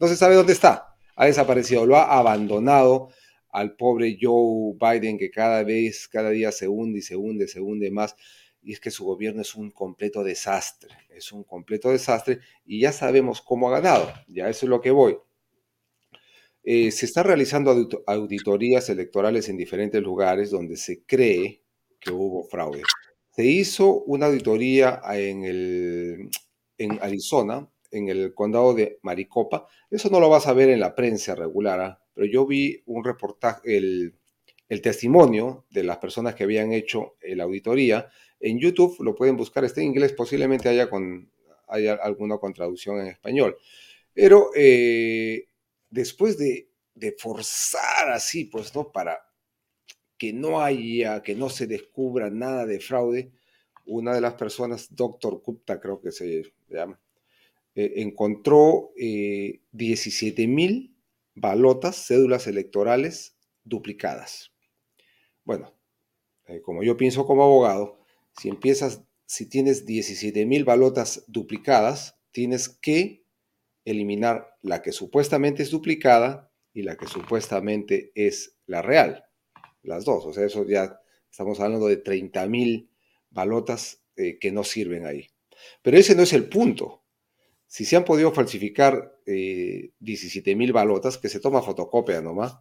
se 0.08 0.16
sabe 0.16 0.36
dónde 0.36 0.52
está. 0.52 0.94
Ha 1.16 1.26
desaparecido, 1.26 1.84
lo 1.84 1.96
ha 1.96 2.18
abandonado 2.18 3.08
al 3.50 3.74
pobre 3.76 4.16
Joe 4.20 4.74
Biden 4.80 5.18
que 5.18 5.30
cada 5.30 5.64
vez, 5.64 6.06
cada 6.08 6.30
día 6.30 6.52
se 6.52 6.68
hunde 6.68 7.00
y 7.00 7.02
se 7.02 7.16
hunde, 7.16 7.48
se 7.48 7.60
hunde 7.60 7.90
más. 7.90 8.14
Y 8.62 8.72
es 8.72 8.80
que 8.80 8.90
su 8.90 9.04
gobierno 9.04 9.42
es 9.42 9.54
un 9.54 9.70
completo 9.70 10.22
desastre, 10.22 10.94
es 11.10 11.32
un 11.32 11.44
completo 11.44 11.90
desastre 11.90 12.40
y 12.66 12.80
ya 12.80 12.92
sabemos 12.92 13.40
cómo 13.40 13.68
ha 13.68 13.80
ganado, 13.80 14.12
ya 14.26 14.48
eso 14.48 14.66
es 14.66 14.70
lo 14.70 14.80
que 14.80 14.90
voy. 14.90 15.16
Eh, 16.62 16.90
se 16.90 17.06
están 17.06 17.24
realizando 17.24 17.88
auditorías 18.06 18.88
electorales 18.90 19.48
en 19.48 19.56
diferentes 19.56 20.02
lugares 20.02 20.50
donde 20.50 20.76
se 20.76 21.02
cree 21.04 21.62
que 22.00 22.10
hubo 22.10 22.44
fraude. 22.44 22.82
Se 23.34 23.44
hizo 23.44 24.02
una 24.02 24.26
auditoría 24.26 25.00
en, 25.12 25.44
el, 25.44 26.28
en 26.76 26.98
Arizona, 27.00 27.68
en 27.90 28.08
el 28.08 28.34
condado 28.34 28.74
de 28.74 28.98
Maricopa. 29.02 29.66
Eso 29.90 30.10
no 30.10 30.20
lo 30.20 30.28
vas 30.28 30.46
a 30.46 30.52
ver 30.52 30.68
en 30.70 30.80
la 30.80 30.94
prensa 30.94 31.34
regular, 31.34 31.80
¿ah? 31.80 32.02
pero 32.14 32.26
yo 32.26 32.46
vi 32.46 32.82
un 32.86 33.04
reportaje, 33.04 33.76
el, 33.76 34.14
testimonio 34.82 35.64
de 35.70 35.82
las 35.82 35.96
personas 35.96 36.34
que 36.34 36.44
habían 36.44 36.72
hecho 36.72 37.14
la 37.22 37.44
auditoría. 37.44 38.10
En 38.38 38.58
YouTube 38.58 39.02
lo 39.02 39.14
pueden 39.14 39.36
buscar, 39.36 39.64
está 39.64 39.80
en 39.80 39.86
inglés, 39.86 40.12
posiblemente 40.12 40.68
haya, 40.68 40.90
con, 40.90 41.30
haya 41.68 41.94
alguna 41.94 42.36
con 42.36 42.52
traducción 42.52 43.00
en 43.00 43.06
español. 43.06 43.56
Pero 44.12 44.50
eh, 44.54 45.47
después 45.90 46.38
de, 46.38 46.70
forzar 47.18 48.10
así, 48.10 48.44
pues, 48.44 48.74
¿no? 48.74 48.90
Para 48.90 49.20
que 50.16 50.32
no 50.32 50.60
haya, 50.60 51.22
que 51.22 51.34
no 51.34 51.48
se 51.48 51.66
descubra 51.66 52.28
nada 52.28 52.66
de 52.66 52.80
fraude, 52.80 53.30
una 53.86 54.14
de 54.14 54.20
las 54.20 54.34
personas, 54.34 54.94
doctor 54.94 55.40
Gupta 55.44 55.80
creo 55.80 56.00
que 56.00 56.10
se 56.10 56.52
llama, 56.68 57.00
eh, 57.74 57.94
encontró 58.02 58.90
17 58.96 60.42
eh, 60.42 60.46
mil 60.48 60.96
balotas, 61.34 62.06
cédulas 62.06 62.46
electorales 62.46 63.36
duplicadas. 63.64 64.52
Bueno, 65.44 65.72
eh, 66.46 66.60
como 66.60 66.82
yo 66.82 66.96
pienso 66.96 67.24
como 67.26 67.44
abogado, 67.44 68.00
si 68.38 68.48
empiezas, 68.48 69.04
si 69.26 69.48
tienes 69.48 69.86
17 69.86 70.44
mil 70.44 70.64
balotas 70.64 71.24
duplicadas, 71.28 72.18
tienes 72.32 72.68
que 72.68 73.24
eliminar 73.90 74.56
la 74.62 74.82
que 74.82 74.92
supuestamente 74.92 75.62
es 75.62 75.70
duplicada 75.70 76.50
y 76.72 76.82
la 76.82 76.96
que 76.96 77.06
supuestamente 77.06 78.12
es 78.14 78.56
la 78.66 78.82
real 78.82 79.28
las 79.82 80.04
dos. 80.04 80.24
O 80.26 80.32
sea, 80.32 80.44
eso 80.44 80.64
ya 80.66 81.00
estamos 81.30 81.58
hablando 81.60 81.88
de 81.88 81.96
30 81.96 82.46
mil 82.46 82.90
balotas 83.30 84.04
eh, 84.16 84.38
que 84.38 84.52
no 84.52 84.64
sirven 84.64 85.06
ahí. 85.06 85.28
Pero 85.82 85.96
ese 85.96 86.14
no 86.14 86.22
es 86.22 86.32
el 86.32 86.48
punto. 86.48 87.04
Si 87.66 87.84
se 87.84 87.96
han 87.96 88.04
podido 88.04 88.32
falsificar 88.32 89.20
eh, 89.26 89.90
17 89.98 90.54
mil 90.56 90.72
balotas, 90.72 91.18
que 91.18 91.28
se 91.28 91.40
toma 91.40 91.62
fotocopia 91.62 92.20
nomás, 92.20 92.56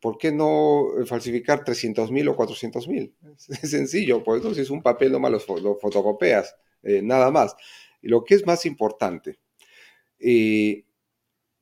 ¿por 0.00 0.18
qué 0.18 0.32
no 0.32 0.86
falsificar 1.06 1.64
300.000 1.64 2.28
o 2.28 2.36
400.000? 2.36 3.14
Es 3.62 3.70
sencillo, 3.70 4.22
pues 4.22 4.38
entonces 4.38 4.64
es 4.64 4.70
un 4.70 4.82
papel, 4.82 5.12
nomás 5.12 5.32
lo, 5.32 5.58
lo 5.58 5.78
fotocopias, 5.78 6.56
eh, 6.82 7.02
nada 7.02 7.30
más. 7.30 7.56
Y 8.00 8.08
lo 8.08 8.24
que 8.24 8.34
es 8.34 8.46
más 8.46 8.64
importante, 8.66 9.38
eh, 10.18 10.84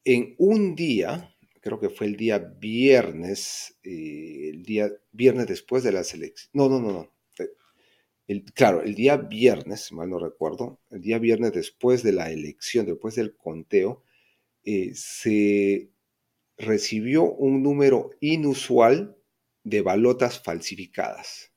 en 0.05 0.35
un 0.39 0.75
día, 0.75 1.35
creo 1.61 1.81
que 1.81 1.91
fue 1.91 2.07
el 2.07 2.17
día 2.17 2.39
viernes, 2.39 3.79
eh, 3.83 4.51
el 4.53 4.63
día 4.65 4.91
viernes 5.13 5.47
después 5.47 5.83
de 5.83 5.93
la 5.93 6.05
selección, 6.05 6.51
no, 6.55 6.69
no, 6.69 6.81
no, 6.81 6.93
no, 6.93 7.13
el, 8.27 8.45
claro, 8.53 8.83
el 8.83 8.95
día 8.95 9.17
viernes, 9.17 9.93
mal 9.93 10.09
no 10.11 10.19
recuerdo, 10.19 10.81
el 10.91 11.01
día 11.03 11.19
viernes 11.19 11.53
después 11.53 12.03
de 12.03 12.13
la 12.13 12.31
elección, 12.31 12.87
después 12.87 13.15
del 13.17 13.37
conteo, 13.37 14.03
se 14.95 15.91
recibió 16.57 17.25
un 17.25 17.63
número 17.63 18.11
inusual 18.21 19.17
de 19.65 19.83
balotas 19.83 20.41
falsificadas. 20.43 21.53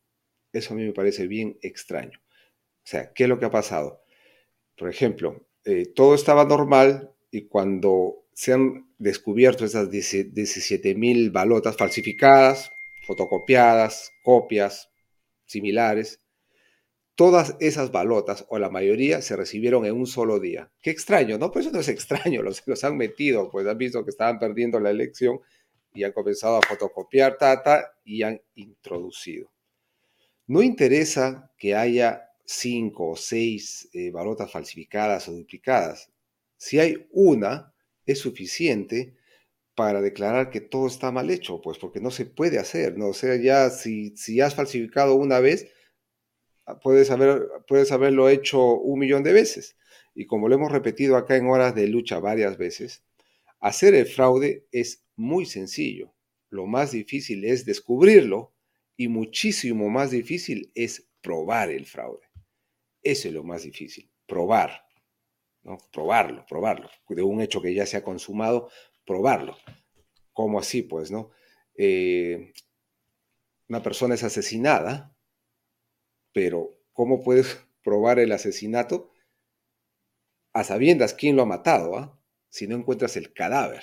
Eso 0.53 0.73
a 0.73 0.77
mí 0.77 0.83
me 0.83 0.93
parece 0.93 1.27
bien 1.27 1.57
extraño. 1.61 2.19
O 2.19 2.89
sea, 2.89 3.13
¿qué 3.13 3.23
es 3.23 3.29
lo 3.29 3.39
que 3.39 3.45
ha 3.45 3.51
pasado? 3.51 4.03
Por 4.77 4.89
ejemplo, 4.89 5.46
eh, 5.67 5.85
todo 5.93 6.15
estaba 6.15 6.45
normal 6.45 7.11
y 7.29 7.47
cuando 7.47 8.23
se 8.31 8.53
han 8.53 8.89
descubierto 8.97 9.65
esas 9.65 9.89
17.000 9.89 11.29
balotas 11.33 11.75
falsificadas, 11.75 12.71
fotocopiadas, 13.05 14.13
copias 14.23 14.89
similares, 15.45 16.21
todas 17.15 17.57
esas 17.59 17.91
balotas, 17.91 18.45
o 18.47 18.59
la 18.59 18.69
mayoría, 18.69 19.21
se 19.21 19.35
recibieron 19.35 19.85
en 19.85 19.95
un 19.95 20.07
solo 20.07 20.39
día. 20.39 20.71
Qué 20.81 20.89
extraño, 20.89 21.37
¿no? 21.37 21.51
Pues 21.51 21.65
eso 21.65 21.73
no 21.73 21.81
es 21.81 21.89
extraño, 21.89 22.41
los, 22.43 22.65
los 22.65 22.83
han 22.85 22.95
metido, 22.95 23.49
pues 23.51 23.67
han 23.67 23.77
visto 23.77 24.05
que 24.05 24.11
estaban 24.11 24.39
perdiendo 24.39 24.79
la 24.79 24.91
elección 24.91 25.41
y 25.93 26.05
han 26.05 26.13
comenzado 26.13 26.55
a 26.55 26.61
fotocopiar 26.61 27.37
tata 27.37 27.91
y 28.05 28.23
han 28.23 28.41
introducido. 28.55 29.51
No 30.45 30.61
interesa 30.61 31.51
que 31.57 31.75
haya 31.75 32.26
cinco 32.47 33.11
o 33.11 33.15
seis 33.17 33.89
eh, 33.93 34.09
balotas 34.09 34.51
falsificadas 34.51 35.27
o 35.27 35.33
duplicadas. 35.33 36.09
Si 36.55 36.79
hay 36.79 37.05
una, 37.11 37.73
es 38.05 38.19
suficiente 38.19 39.15
para 39.75 40.01
declarar 40.01 40.49
que 40.49 40.61
todo 40.61 40.87
está 40.87 41.11
mal 41.11 41.29
hecho, 41.29 41.61
pues 41.61 41.77
porque 41.77 41.99
no 41.99 42.09
se 42.09 42.25
puede 42.25 42.57
hacer, 42.57 42.97
¿no? 42.97 43.09
O 43.09 43.13
sea, 43.13 43.35
ya 43.35 43.69
si, 43.69 44.15
si 44.15 44.41
has 44.41 44.55
falsificado 44.55 45.15
una 45.15 45.39
vez, 45.39 45.67
puedes, 46.81 47.11
haber, 47.11 47.47
puedes 47.67 47.91
haberlo 47.91 48.29
hecho 48.29 48.59
un 48.75 48.99
millón 48.99 49.23
de 49.23 49.33
veces. 49.33 49.75
Y 50.15 50.25
como 50.25 50.47
lo 50.47 50.55
hemos 50.55 50.71
repetido 50.71 51.17
acá 51.17 51.35
en 51.35 51.47
horas 51.47 51.75
de 51.75 51.87
lucha 51.87 52.19
varias 52.19 52.57
veces, 52.57 53.03
hacer 53.59 53.93
el 53.93 54.07
fraude 54.07 54.65
es 54.71 55.05
muy 55.15 55.45
sencillo. 55.45 56.13
Lo 56.49 56.65
más 56.65 56.91
difícil 56.93 57.43
es 57.43 57.65
descubrirlo 57.65 58.53
y 58.95 59.09
muchísimo 59.09 59.89
más 59.89 60.11
difícil 60.11 60.71
es 60.75 61.07
probar 61.21 61.69
el 61.69 61.85
fraude. 61.85 62.26
Eso 63.11 63.27
es 63.27 63.33
lo 63.33 63.43
más 63.43 63.63
difícil, 63.63 64.09
probar. 64.25 64.85
¿no? 65.63 65.77
Probarlo, 65.91 66.45
probarlo. 66.45 66.89
De 67.09 67.21
un 67.23 67.41
hecho 67.41 67.61
que 67.61 67.73
ya 67.73 67.85
se 67.85 67.97
ha 67.97 68.03
consumado, 68.03 68.69
probarlo. 69.05 69.57
¿Cómo 70.33 70.59
así? 70.59 70.81
Pues, 70.81 71.11
¿no? 71.11 71.31
Eh, 71.75 72.53
una 73.67 73.81
persona 73.81 74.15
es 74.15 74.23
asesinada 74.23 75.17
pero 76.37 76.77
¿cómo 76.93 77.23
puedes 77.23 77.57
probar 77.83 78.19
el 78.19 78.31
asesinato 78.31 79.11
a 80.53 80.63
sabiendas 80.63 81.15
quién 81.15 81.35
lo 81.35 81.41
ha 81.41 81.45
matado 81.47 81.97
ah? 81.97 82.21
si 82.47 82.67
no 82.67 82.75
encuentras 82.75 83.17
el 83.17 83.33
cadáver? 83.33 83.81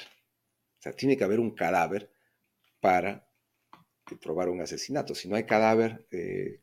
O 0.79 0.83
sea, 0.85 0.93
tiene 0.93 1.17
que 1.17 1.25
haber 1.25 1.41
un 1.41 1.51
cadáver 1.51 2.13
para 2.79 3.29
probar 4.23 4.51
un 4.51 4.61
asesinato. 4.61 5.17
Si 5.17 5.29
no 5.29 5.35
hay 5.35 5.47
cadáver, 5.47 6.07
eh, 6.13 6.61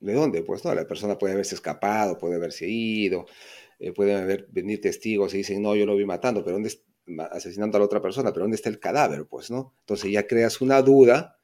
¿de 0.00 0.12
dónde? 0.12 0.42
Pues 0.42 0.64
no, 0.64 0.74
la 0.74 0.86
persona 0.86 1.18
puede 1.18 1.34
haberse 1.34 1.54
escapado, 1.54 2.18
puede 2.18 2.36
haberse 2.36 2.66
ido, 2.68 3.26
eh, 3.78 3.92
pueden 3.92 4.16
haber, 4.22 4.46
venir 4.50 4.80
testigos 4.80 5.34
y 5.34 5.38
dicen, 5.38 5.62
no, 5.62 5.74
yo 5.76 5.86
lo 5.86 5.96
vi 5.96 6.04
matando, 6.04 6.42
pero 6.42 6.54
¿dónde 6.54 6.70
asesinando 7.30 7.76
a 7.76 7.80
la 7.80 7.86
otra 7.86 8.02
persona, 8.02 8.32
pero 8.32 8.44
¿dónde 8.44 8.56
está 8.56 8.68
el 8.68 8.78
cadáver? 8.78 9.26
Pues, 9.26 9.50
¿no? 9.50 9.74
Entonces 9.80 10.10
ya 10.10 10.26
creas 10.26 10.60
una 10.60 10.82
duda 10.82 11.38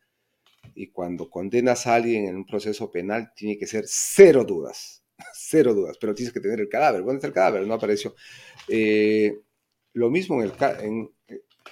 y 0.74 0.88
cuando 0.88 1.30
condenas 1.30 1.86
a 1.86 1.94
alguien 1.94 2.26
en 2.26 2.36
un 2.36 2.46
proceso 2.46 2.90
penal, 2.90 3.32
tiene 3.34 3.56
que 3.58 3.66
ser 3.66 3.84
cero 3.86 4.44
dudas, 4.44 5.04
cero 5.34 5.74
dudas, 5.74 5.96
pero 6.00 6.14
tienes 6.14 6.32
que 6.32 6.40
tener 6.40 6.60
el 6.60 6.68
cadáver. 6.68 7.00
¿Dónde 7.00 7.16
está 7.16 7.28
el 7.28 7.32
cadáver? 7.32 7.66
No 7.66 7.74
apareció. 7.74 8.14
Eh, 8.68 9.40
lo 9.92 10.10
mismo 10.10 10.42
en, 10.42 11.10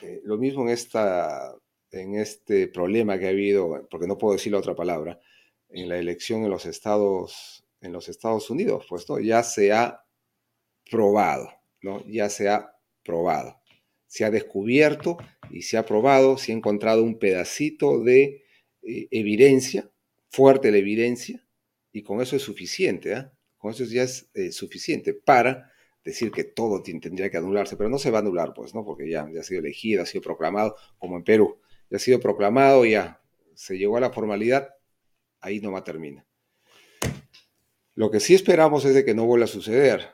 eh, 0.00 0.20
lo 0.24 0.38
mismo 0.38 0.62
en, 0.62 0.68
esta, 0.68 1.54
en 1.90 2.14
este 2.14 2.68
problema 2.68 3.18
que 3.18 3.26
ha 3.26 3.30
habido, 3.30 3.86
porque 3.90 4.06
no 4.06 4.18
puedo 4.18 4.34
decir 4.34 4.52
la 4.52 4.58
otra 4.58 4.74
palabra, 4.74 5.20
en 5.72 5.88
la 5.88 5.98
elección 5.98 6.44
en 6.44 6.50
los 6.50 6.66
Estados, 6.66 7.64
en 7.80 7.92
los 7.92 8.08
Estados 8.08 8.50
Unidos, 8.50 8.86
pues 8.88 9.08
¿no? 9.08 9.18
ya 9.18 9.42
se 9.42 9.72
ha 9.72 10.04
probado, 10.90 11.50
¿no? 11.80 12.04
ya 12.06 12.28
se 12.28 12.48
ha 12.48 12.76
probado. 13.02 13.60
Se 14.06 14.24
ha 14.24 14.30
descubierto 14.30 15.16
y 15.50 15.62
se 15.62 15.78
ha 15.78 15.86
probado, 15.86 16.36
se 16.36 16.52
ha 16.52 16.54
encontrado 16.54 17.02
un 17.02 17.18
pedacito 17.18 18.02
de 18.02 18.44
eh, 18.82 19.08
evidencia, 19.10 19.90
fuerte 20.30 20.70
la 20.70 20.78
evidencia, 20.78 21.44
y 21.92 22.02
con 22.02 22.20
eso 22.20 22.36
es 22.36 22.42
suficiente, 22.42 23.14
¿ah? 23.14 23.32
con 23.56 23.70
eso 23.72 23.84
ya 23.84 24.02
es 24.02 24.30
eh, 24.34 24.52
suficiente 24.52 25.14
para 25.14 25.72
decir 26.04 26.30
que 26.30 26.44
todo 26.44 26.82
tendría 26.82 27.30
que 27.30 27.36
anularse, 27.36 27.76
pero 27.76 27.88
no 27.88 27.98
se 27.98 28.10
va 28.10 28.18
a 28.18 28.22
anular, 28.22 28.52
pues, 28.54 28.74
¿no? 28.74 28.84
Porque 28.84 29.08
ya, 29.08 29.28
ya 29.32 29.40
ha 29.40 29.44
sido 29.44 29.60
elegido, 29.60 30.02
ha 30.02 30.06
sido 30.06 30.22
proclamado, 30.22 30.74
como 30.98 31.16
en 31.16 31.22
Perú, 31.22 31.60
ya 31.88 31.96
ha 31.96 32.00
sido 32.00 32.18
proclamado, 32.18 32.84
ya 32.84 33.22
se 33.54 33.78
llegó 33.78 33.96
a 33.96 34.00
la 34.00 34.10
formalidad, 34.10 34.74
ahí 35.42 35.60
no 35.60 35.76
a 35.76 35.84
termina. 35.84 36.26
Lo 37.94 38.10
que 38.10 38.20
sí 38.20 38.34
esperamos 38.34 38.84
es 38.84 38.94
de 38.94 39.04
que 39.04 39.14
no 39.14 39.26
vuelva 39.26 39.44
a 39.44 39.48
suceder. 39.48 40.08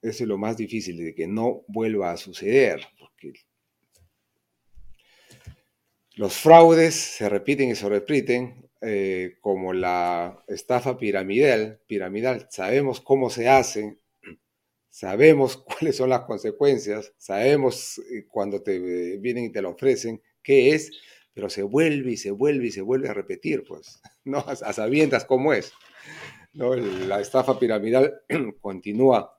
Eso 0.00 0.24
es 0.24 0.28
lo 0.28 0.38
más 0.38 0.56
difícil, 0.56 0.96
de 0.96 1.14
que 1.14 1.26
no 1.26 1.64
vuelva 1.66 2.12
a 2.12 2.16
suceder, 2.16 2.80
porque 2.98 3.32
los 6.14 6.34
fraudes 6.34 6.94
se 6.94 7.28
repiten 7.28 7.70
y 7.70 7.74
se 7.74 7.88
repiten, 7.88 8.70
eh, 8.80 9.36
como 9.40 9.72
la 9.72 10.42
estafa 10.48 10.96
piramidal, 10.96 11.80
piramidal. 11.86 12.46
Sabemos 12.50 13.00
cómo 13.00 13.28
se 13.28 13.48
hace, 13.48 13.98
sabemos 14.88 15.56
cuáles 15.64 15.96
son 15.96 16.10
las 16.10 16.22
consecuencias, 16.22 17.12
sabemos 17.18 17.98
eh, 17.98 18.26
cuando 18.28 18.62
te 18.62 18.76
eh, 18.76 19.18
vienen 19.18 19.44
y 19.44 19.52
te 19.52 19.60
lo 19.60 19.70
ofrecen 19.70 20.22
qué 20.42 20.74
es, 20.74 20.90
pero 21.32 21.48
se 21.48 21.62
vuelve 21.62 22.12
y 22.12 22.16
se 22.16 22.30
vuelve 22.30 22.66
y 22.66 22.70
se 22.72 22.82
vuelve 22.82 23.08
a 23.08 23.14
repetir, 23.14 23.64
pues, 23.66 24.00
¿no? 24.24 24.38
A, 24.38 24.72
sabiendas 24.72 25.24
cómo 25.24 25.52
es. 25.52 25.72
¿no? 26.52 26.74
La 26.74 27.20
estafa 27.20 27.58
piramidal 27.58 28.22
continúa 28.60 29.38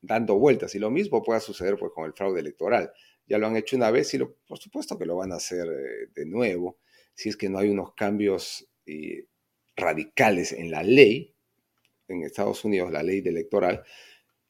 dando 0.00 0.36
vueltas 0.36 0.74
y 0.74 0.78
lo 0.78 0.90
mismo 0.90 1.22
puede 1.22 1.40
suceder 1.40 1.78
pues, 1.78 1.92
con 1.94 2.06
el 2.06 2.12
fraude 2.12 2.40
electoral 2.40 2.92
ya 3.26 3.38
lo 3.38 3.46
han 3.46 3.56
hecho 3.56 3.76
una 3.76 3.90
vez 3.90 4.12
y 4.14 4.18
por 4.18 4.58
supuesto 4.58 4.98
que 4.98 5.06
lo 5.06 5.16
van 5.16 5.32
a 5.32 5.36
hacer 5.36 5.66
eh, 5.66 6.08
de 6.14 6.26
nuevo, 6.26 6.78
si 7.14 7.28
es 7.28 7.36
que 7.36 7.48
no 7.48 7.58
hay 7.58 7.68
unos 7.70 7.94
cambios 7.94 8.68
eh, 8.86 9.26
radicales 9.76 10.52
en 10.52 10.70
la 10.70 10.82
ley, 10.82 11.34
en 12.08 12.22
Estados 12.22 12.64
Unidos 12.64 12.92
la 12.92 13.02
ley 13.02 13.22
electoral, 13.24 13.84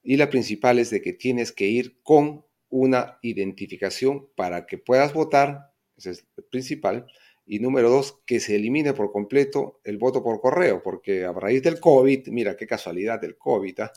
y 0.03 0.17
la 0.17 0.31
principal 0.31 0.79
es 0.79 0.91
de 0.91 1.01
que 1.01 1.13
tienes 1.13 1.53
que 1.53 1.67
ir 1.67 2.01
con 2.03 2.45
una 2.69 3.19
identificación 3.23 4.29
para 4.35 4.67
que 4.67 4.79
puedas 4.79 5.13
votar, 5.13 5.72
es 6.07 6.27
principal, 6.51 7.07
y 7.45 7.59
número 7.59 7.91
dos, 7.91 8.21
que 8.25 8.41
se 8.41 8.57
elimine 8.57 8.95
por 8.95 9.11
completo 9.11 9.81
el 9.85 9.99
voto 9.99 10.23
por 10.23 10.41
correo, 10.41 10.83
porque 10.83 11.25
a 11.25 11.33
raíz 11.33 11.63
del 11.63 11.81
COVID, 11.81 12.29
mira 12.29 12.57
qué 12.57 12.67
casualidad 12.67 13.21
del 13.21 13.37
COVID, 13.37 13.81
¿ah? 13.81 13.93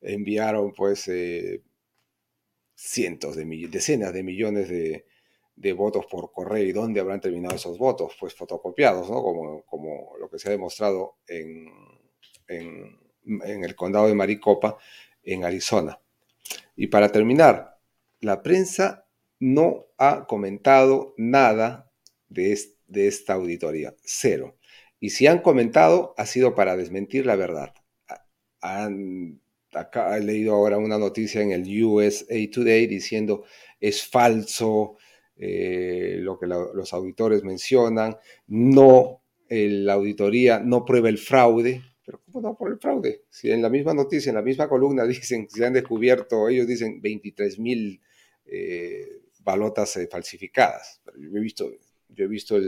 enviaron 0.00 0.72
pues 0.72 1.06
eh, 1.08 1.62
cientos 2.74 3.36
de 3.36 3.44
millones, 3.44 3.72
decenas 3.72 4.12
de 4.12 4.22
millones 4.22 4.68
de, 4.68 5.04
votos 5.74 6.06
por 6.06 6.32
correo 6.32 6.64
y 6.64 6.72
dónde 6.72 7.00
habrán 7.00 7.20
terminado 7.20 7.54
esos 7.54 7.78
votos, 7.78 8.16
pues 8.18 8.34
fotocopiados, 8.34 9.08
¿no? 9.08 9.22
Como, 9.22 9.62
como 9.62 10.16
lo 10.18 10.28
que 10.28 10.38
se 10.38 10.48
ha 10.48 10.50
demostrado 10.50 11.18
en, 11.28 11.68
en, 12.48 12.98
el 13.64 13.76
condado 13.76 14.08
de 14.08 14.14
Maricopa, 14.14 14.76
en 15.22 15.44
Arizona. 15.44 16.00
Y 16.74 16.88
para 16.88 17.10
terminar, 17.10 17.78
la 18.20 18.42
prensa 18.42 19.01
no 19.42 19.88
ha 19.98 20.26
comentado 20.28 21.14
nada 21.18 21.90
de, 22.28 22.52
esta 22.94 23.32
auditoría, 23.32 23.96
cero. 24.04 24.56
Y 25.00 25.10
si 25.10 25.26
han 25.26 25.40
comentado, 25.40 26.14
ha 26.16 26.26
sido 26.26 26.54
para 26.54 26.76
desmentir 26.76 27.26
la 27.26 27.34
verdad. 27.34 27.74
Han 28.60 29.40
acá 29.72 30.16
he 30.16 30.20
leído 30.20 30.54
ahora 30.54 30.78
una 30.78 30.96
noticia 30.96 31.40
en 31.40 31.50
el 31.50 31.84
USA 31.84 32.36
Today 32.52 32.86
diciendo 32.86 33.44
es 33.80 34.06
falso 34.06 34.98
eh, 35.34 36.18
lo 36.20 36.38
que 36.38 36.46
los 36.46 36.92
auditores 36.92 37.42
mencionan, 37.42 38.16
no, 38.46 39.24
la 39.48 39.94
auditoría 39.94 40.60
no 40.60 40.84
prueba 40.84 41.08
el 41.08 41.18
fraude, 41.18 41.82
pero 42.06 42.20
¿cómo 42.24 42.42
no 42.42 42.56
por 42.56 42.70
el 42.70 42.78
fraude? 42.78 43.24
Si 43.28 43.50
en 43.50 43.60
la 43.60 43.70
misma 43.70 43.92
noticia, 43.92 44.30
en 44.30 44.36
la 44.36 44.42
misma 44.42 44.68
columna 44.68 45.04
dicen, 45.06 45.48
se 45.50 45.66
han 45.66 45.72
descubierto, 45.72 46.48
ellos 46.48 46.68
dicen 46.68 47.00
23 47.00 47.58
mil 47.58 48.00
eh, 48.44 49.21
balotas 49.42 49.96
eh, 49.96 50.08
falsificadas, 50.10 51.00
yo 51.16 51.36
he 51.36 51.40
visto 51.40 51.70
yo 52.14 52.24
he 52.24 52.28
visto 52.28 52.58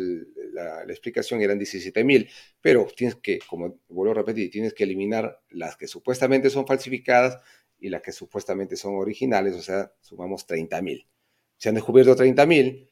la, 0.52 0.84
explicación, 0.84 1.42
eran 1.42 1.58
17 1.58 2.04
mil, 2.04 2.28
pero 2.60 2.86
tienes 2.96 3.16
que, 3.16 3.38
como 3.40 3.78
vuelvo 3.88 4.12
a 4.12 4.14
repetir, 4.14 4.50
tienes 4.50 4.74
que 4.74 4.84
eliminar 4.84 5.40
las 5.50 5.76
que 5.76 5.86
supuestamente 5.86 6.50
son 6.50 6.66
falsificadas 6.66 7.38
y 7.78 7.88
las 7.88 8.02
que 8.02 8.12
supuestamente 8.12 8.76
son 8.76 8.94
originales, 8.96 9.54
o 9.54 9.62
sea, 9.62 9.92
sumamos 10.00 10.46
30 10.46 10.80
mil. 10.82 11.06
Se 11.58 11.68
han 11.68 11.74
descubierto 11.74 12.16
30 12.16 12.46
mil 12.46 12.90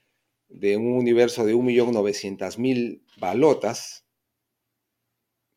de 0.49 0.77
un 0.77 0.93
universo 0.93 1.45
de 1.45 1.55
1.900.000 1.55 3.03
balotas. 3.19 4.05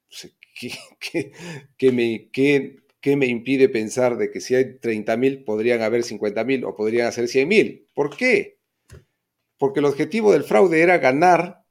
¿Qué, 0.57 1.31
qué, 1.77 1.91
me, 1.91 2.29
qué, 2.31 2.77
¿qué 3.05 3.15
me 3.15 3.27
impide 3.27 3.69
pensar 3.69 4.17
de 4.17 4.31
que 4.31 4.41
si 4.41 4.55
hay 4.55 4.79
30.000 4.79 5.45
podrían 5.45 5.83
haber 5.83 6.01
50.000 6.01 6.65
o 6.65 6.75
podrían 6.75 7.11
ser 7.11 7.25
100.000? 7.25 7.89
¿Por 7.93 8.17
qué? 8.17 8.57
Porque 9.59 9.79
el 9.79 9.85
objetivo 9.85 10.31
del 10.31 10.43
fraude 10.43 10.81
era 10.81 10.97
ganar 10.97 11.61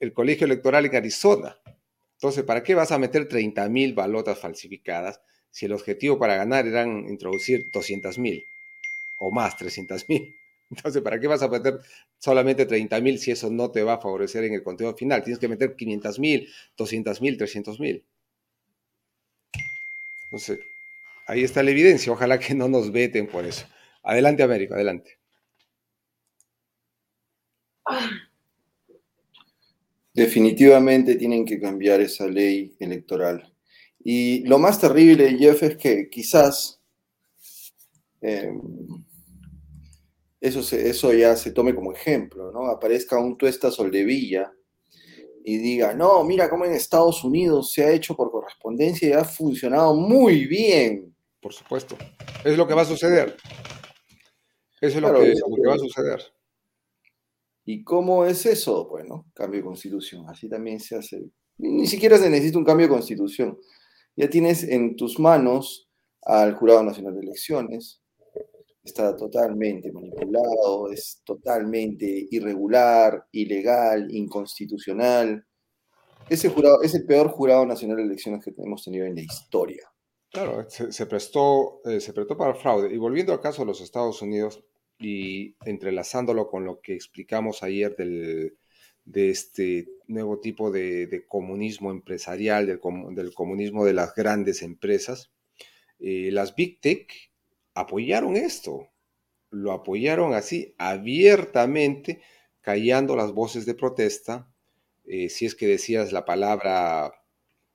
el 0.00 0.12
colegio 0.12 0.46
electoral 0.46 0.84
en 0.84 0.96
Arizona. 0.96 1.56
Entonces, 2.14 2.42
¿para 2.42 2.64
qué 2.64 2.74
vas 2.74 2.90
a 2.90 2.98
meter 2.98 3.28
30.000 3.28 3.94
balotas 3.94 4.36
falsificadas 4.36 5.20
si 5.48 5.66
el 5.66 5.74
objetivo 5.74 6.18
para 6.18 6.34
ganar 6.34 6.66
era 6.66 6.82
introducir 6.82 7.70
200.000 7.72 8.42
o 9.20 9.30
más 9.30 9.56
300.000? 9.56 10.34
Entonces, 10.70 11.02
¿para 11.02 11.20
qué 11.20 11.28
vas 11.28 11.42
a 11.42 11.48
meter 11.48 11.78
solamente 12.18 12.66
30.000 12.66 13.18
si 13.18 13.30
eso 13.30 13.48
no 13.48 13.70
te 13.70 13.84
va 13.84 13.94
a 13.94 14.00
favorecer 14.00 14.42
en 14.42 14.54
el 14.54 14.64
conteo 14.64 14.92
final? 14.96 15.22
Tienes 15.22 15.38
que 15.38 15.46
meter 15.46 15.76
500.000, 15.76 16.48
200.000, 16.76 17.38
300.000. 17.38 18.02
Entonces, 20.34 20.58
ahí 21.28 21.44
está 21.44 21.62
la 21.62 21.70
evidencia. 21.70 22.12
Ojalá 22.12 22.40
que 22.40 22.56
no 22.56 22.68
nos 22.68 22.90
veten 22.90 23.28
por 23.28 23.44
eso. 23.44 23.66
Adelante, 24.02 24.42
América, 24.42 24.74
adelante. 24.74 25.20
Definitivamente 30.12 31.14
tienen 31.14 31.44
que 31.44 31.60
cambiar 31.60 32.00
esa 32.00 32.26
ley 32.26 32.74
electoral. 32.80 33.54
Y 34.02 34.44
lo 34.48 34.58
más 34.58 34.80
terrible, 34.80 35.38
Jeff, 35.38 35.62
es 35.62 35.76
que 35.76 36.10
quizás 36.10 36.82
em, 38.20 38.60
eso, 40.40 40.76
eso 40.76 41.12
ya 41.12 41.36
se 41.36 41.52
tome 41.52 41.76
como 41.76 41.92
ejemplo, 41.92 42.50
¿no? 42.50 42.66
Aparezca 42.66 43.20
un 43.20 43.38
tuesta 43.38 43.70
Soldevilla 43.70 44.52
y 45.46 45.58
diga, 45.58 45.92
no, 45.92 46.24
mira 46.24 46.48
cómo 46.48 46.64
en 46.64 46.72
Estados 46.72 47.22
Unidos 47.22 47.70
se 47.70 47.84
ha 47.84 47.90
hecho 47.90 48.16
por 48.16 48.30
correspondencia 48.30 49.08
y 49.08 49.12
ha 49.12 49.24
funcionado 49.24 49.94
muy 49.94 50.46
bien. 50.46 51.14
Por 51.38 51.52
supuesto. 51.52 51.98
Es 52.42 52.56
lo 52.56 52.66
que 52.66 52.72
va 52.72 52.80
a 52.80 52.86
suceder. 52.86 53.36
Eso 54.80 54.96
es 54.96 55.02
lo, 55.02 55.12
que, 55.12 55.34
va 55.68 55.74
a 55.74 55.78
suceder. 55.78 56.22
¿Y 57.66 57.84
cómo 57.84 58.24
es 58.24 58.46
eso? 58.46 58.88
Bueno, 58.88 59.26
cambio 59.34 59.60
de 59.60 59.66
constitución. 59.66 60.26
Así 60.30 60.48
también 60.48 60.80
se 60.80 60.96
hace. 60.96 61.22
Ni 61.58 61.86
siquiera 61.86 62.16
se 62.16 62.30
necesita 62.30 62.56
un 62.56 62.64
cambio 62.64 62.86
de 62.86 62.94
constitución. 62.94 63.58
Ya 64.16 64.30
tienes 64.30 64.64
en 64.64 64.96
tus 64.96 65.18
manos 65.18 65.90
al 66.22 66.54
Jurado 66.54 66.82
Nacional 66.82 67.14
de 67.16 67.20
Elecciones. 67.20 68.00
Está 68.84 69.16
totalmente 69.16 69.90
manipulado, 69.90 70.90
es 70.92 71.22
totalmente 71.24 72.28
irregular, 72.30 73.26
ilegal, 73.32 74.14
inconstitucional. 74.14 75.42
Ese 76.28 76.50
jurado 76.50 76.82
es 76.82 76.94
el 76.94 77.06
peor 77.06 77.28
jurado 77.28 77.64
nacional 77.64 77.96
de 77.96 78.02
elecciones 78.02 78.44
que 78.44 78.52
hemos 78.58 78.84
tenido 78.84 79.06
en 79.06 79.14
la 79.14 79.22
historia. 79.22 79.90
Claro, 80.30 80.68
se, 80.68 81.06
prestó, 81.06 81.80
eh, 81.84 82.00
se 82.00 82.12
prestó 82.12 82.36
para 82.36 82.54
fraude. 82.54 82.92
Y 82.92 82.98
volviendo 82.98 83.32
al 83.32 83.40
caso 83.40 83.62
de 83.62 83.66
los 83.66 83.80
Estados 83.80 84.20
Unidos 84.20 84.62
y 84.98 85.56
entrelazándolo 85.64 86.48
con 86.48 86.64
lo 86.64 86.80
que 86.80 86.94
explicamos 86.94 87.62
ayer 87.62 87.96
del, 87.96 88.56
de 89.04 89.30
este 89.30 89.86
nuevo 90.06 90.40
tipo 90.40 90.70
de, 90.70 91.24
comunismo 91.28 91.90
empresarial, 91.90 92.66
del, 92.66 92.80
comunismo 93.34 93.84
de 93.84 93.92
las 93.92 94.14
grandes 94.14 94.62
empresas, 94.62 95.30
eh, 96.00 96.30
las 96.32 96.54
Big 96.54 96.80
Tech 96.80 97.12
apoyaron 97.74 98.36
esto, 98.36 98.88
lo 99.50 99.72
apoyaron 99.72 100.34
así 100.34 100.74
abiertamente, 100.78 102.22
callando 102.60 103.16
las 103.16 103.32
voces 103.32 103.66
de 103.66 103.74
protesta. 103.74 104.48
Eh, 105.04 105.28
si 105.28 105.46
es 105.46 105.54
que 105.54 105.66
decías 105.66 106.12
la 106.12 106.24
palabra, 106.24 107.12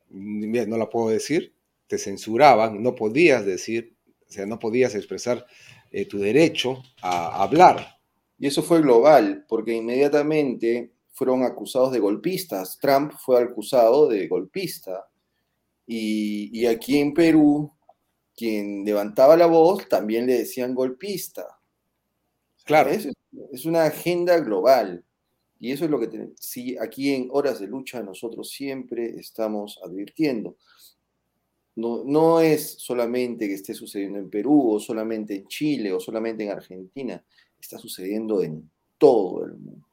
no 0.10 0.78
la 0.78 0.90
puedo 0.90 1.10
decir, 1.10 1.54
te 1.88 1.98
censuraban, 1.98 2.82
no 2.82 2.96
podías 2.96 3.46
decir, 3.46 3.96
o 4.28 4.32
sea, 4.32 4.46
no 4.46 4.60
podías 4.60 4.96
expresar 4.96 5.46
eh, 5.92 6.06
tu 6.06 6.20
derecho 6.20 6.82
a 7.02 7.44
hablar. 7.44 8.00
Y 8.38 8.48
eso 8.48 8.64
fue 8.64 8.82
global, 8.82 9.46
porque 9.48 9.74
inmediatamente 9.74 10.94
fueron 11.12 11.44
acusados 11.44 11.92
de 11.92 12.00
golpistas. 12.00 12.80
Trump 12.80 13.14
fue 13.20 13.42
acusado 13.42 14.08
de 14.08 14.28
golpista. 14.28 15.06
y 15.86 16.66
aquí 16.68 17.00
en 17.00 17.14
Perú 17.14 17.74
quien 18.40 18.86
levantaba 18.86 19.36
la 19.36 19.48
voz 19.48 19.90
también 19.90 20.26
le 20.26 20.40
decían 20.40 20.74
golpista. 20.74 21.60
Claro. 22.64 22.90
Es, 22.90 23.10
es 23.52 23.66
una 23.66 23.84
agenda 23.84 24.40
global. 24.40 25.04
Y 25.60 25.74
eso 25.74 25.84
es 25.84 25.92
lo 25.92 26.00
que. 26.00 26.30
Sí, 26.40 26.78
aquí 26.80 27.14
en 27.14 27.28
Horas 27.32 27.60
de 27.60 27.68
Lucha 27.68 28.02
nosotros 28.02 28.50
siempre 28.50 29.20
estamos 29.20 29.78
advirtiendo. 29.84 30.56
No, 31.76 32.04
no 32.06 32.40
es 32.40 32.76
solamente 32.80 33.48
que 33.48 33.56
esté 33.56 33.74
sucediendo 33.74 34.20
en 34.20 34.30
Perú 34.30 34.76
o 34.76 34.80
solamente 34.80 35.36
en 35.36 35.48
Chile 35.48 35.92
o 35.92 36.00
solamente 36.00 36.46
en 36.46 36.52
Argentina. 36.52 37.22
Está 37.60 37.78
sucediendo 37.78 38.42
en 38.42 38.70
todo 38.98 39.46
el 39.46 39.54
mundo. 39.56 39.88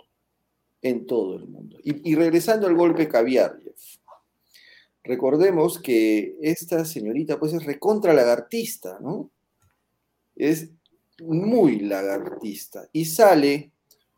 En 0.82 1.04
todo 1.04 1.36
el 1.36 1.48
mundo. 1.48 1.78
Y, 1.82 2.12
y 2.12 2.14
regresando 2.14 2.68
al 2.68 2.76
golpe 2.76 3.08
caviar, 3.08 3.58
Jeff. 3.60 3.98
Recordemos 5.06 5.78
que 5.78 6.36
esta 6.42 6.84
señorita 6.84 7.38
pues 7.38 7.52
es 7.52 7.64
recontra 7.64 8.12
lagartista, 8.12 8.98
¿no? 9.00 9.30
Es 10.34 10.70
muy 11.20 11.80
lagartista 11.80 12.88
y 12.92 13.04
sale 13.04 13.70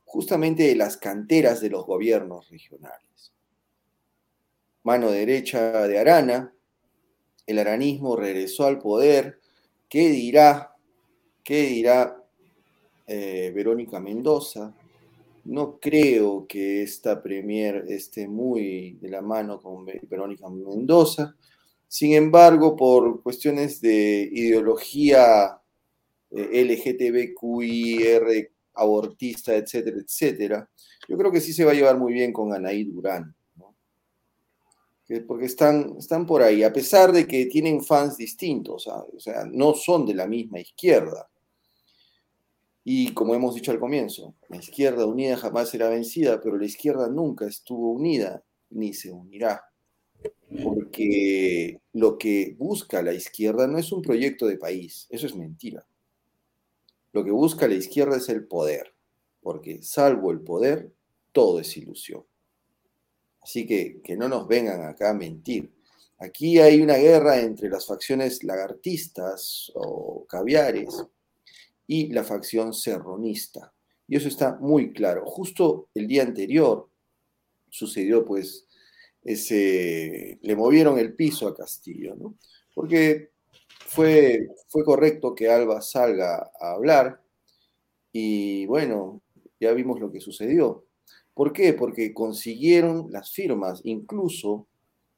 justamente 0.04 0.62
de 0.64 0.74
las 0.74 0.96
canteras 0.96 1.60
de 1.60 1.70
los 1.70 1.84
gobiernos 1.84 2.48
regionales. 2.48 3.32
Mano 4.82 5.10
derecha 5.10 5.86
de 5.86 5.98
Arana, 5.98 6.54
el 7.46 7.58
aranismo 7.58 8.16
regresó 8.16 8.66
al 8.66 8.78
poder. 8.78 9.40
¿Qué 9.88 10.08
dirá? 10.08 10.74
¿Qué 11.44 11.62
dirá 11.66 12.22
eh, 13.06 13.52
Verónica 13.54 14.00
Mendoza? 14.00 14.74
No 15.48 15.78
creo 15.80 16.46
que 16.46 16.82
esta 16.82 17.22
premier 17.22 17.86
esté 17.88 18.28
muy 18.28 18.98
de 19.00 19.08
la 19.08 19.22
mano 19.22 19.58
con 19.58 19.86
Verónica 19.86 20.46
Mendoza. 20.50 21.34
Sin 21.86 22.12
embargo, 22.12 22.76
por 22.76 23.22
cuestiones 23.22 23.80
de 23.80 24.28
ideología 24.30 25.58
eh, 26.30 26.64
LGTBQIR, 26.64 28.50
abortista, 28.74 29.56
etcétera, 29.56 29.96
etcétera, 29.96 30.68
yo 31.08 31.16
creo 31.16 31.32
que 31.32 31.40
sí 31.40 31.54
se 31.54 31.64
va 31.64 31.70
a 31.70 31.74
llevar 31.74 31.96
muy 31.96 32.12
bien 32.12 32.30
con 32.30 32.52
Anaí 32.52 32.84
Durán. 32.84 33.34
Porque 35.26 35.46
están, 35.46 35.94
están 35.98 36.26
por 36.26 36.42
ahí, 36.42 36.62
a 36.62 36.74
pesar 36.74 37.10
de 37.10 37.26
que 37.26 37.46
tienen 37.46 37.82
fans 37.82 38.18
distintos, 38.18 38.86
o 38.86 39.18
sea, 39.18 39.46
no 39.50 39.72
son 39.72 40.04
de 40.04 40.12
la 40.12 40.26
misma 40.26 40.60
izquierda. 40.60 41.26
Y 42.90 43.12
como 43.12 43.34
hemos 43.34 43.54
dicho 43.54 43.70
al 43.70 43.78
comienzo, 43.78 44.34
la 44.48 44.56
izquierda 44.56 45.04
unida 45.04 45.36
jamás 45.36 45.68
será 45.68 45.90
vencida, 45.90 46.40
pero 46.40 46.56
la 46.56 46.64
izquierda 46.64 47.06
nunca 47.10 47.46
estuvo 47.46 47.92
unida 47.92 48.42
ni 48.70 48.94
se 48.94 49.12
unirá. 49.12 49.62
Porque 50.62 51.82
lo 51.92 52.16
que 52.16 52.56
busca 52.58 53.02
la 53.02 53.12
izquierda 53.12 53.66
no 53.66 53.76
es 53.76 53.92
un 53.92 54.00
proyecto 54.00 54.46
de 54.46 54.56
país, 54.56 55.06
eso 55.10 55.26
es 55.26 55.36
mentira. 55.36 55.86
Lo 57.12 57.22
que 57.22 57.30
busca 57.30 57.68
la 57.68 57.74
izquierda 57.74 58.16
es 58.16 58.30
el 58.30 58.46
poder, 58.46 58.94
porque 59.42 59.82
salvo 59.82 60.30
el 60.30 60.40
poder, 60.40 60.90
todo 61.32 61.60
es 61.60 61.76
ilusión. 61.76 62.24
Así 63.42 63.66
que 63.66 64.00
que 64.02 64.16
no 64.16 64.30
nos 64.30 64.48
vengan 64.48 64.82
acá 64.84 65.10
a 65.10 65.14
mentir. 65.14 65.74
Aquí 66.16 66.58
hay 66.58 66.80
una 66.80 66.96
guerra 66.96 67.38
entre 67.38 67.68
las 67.68 67.84
facciones 67.84 68.42
lagartistas 68.44 69.70
o 69.74 70.24
caviares 70.26 71.04
y 71.88 72.12
la 72.12 72.22
facción 72.22 72.72
serronista. 72.72 73.72
Y 74.06 74.16
eso 74.16 74.28
está 74.28 74.56
muy 74.60 74.92
claro. 74.92 75.24
Justo 75.26 75.88
el 75.94 76.06
día 76.06 76.22
anterior 76.22 76.88
sucedió 77.68 78.24
pues 78.24 78.68
ese, 79.24 80.38
le 80.40 80.54
movieron 80.54 80.98
el 80.98 81.14
piso 81.14 81.48
a 81.48 81.56
Castillo, 81.56 82.14
¿no? 82.14 82.36
Porque 82.74 83.30
fue, 83.86 84.48
fue 84.68 84.84
correcto 84.84 85.34
que 85.34 85.50
Alba 85.50 85.80
salga 85.80 86.50
a 86.60 86.72
hablar 86.72 87.20
y 88.12 88.66
bueno, 88.66 89.22
ya 89.58 89.72
vimos 89.72 89.98
lo 89.98 90.12
que 90.12 90.20
sucedió. 90.20 90.84
¿Por 91.34 91.52
qué? 91.52 91.72
Porque 91.72 92.12
consiguieron 92.12 93.10
las 93.10 93.32
firmas, 93.32 93.80
incluso 93.84 94.66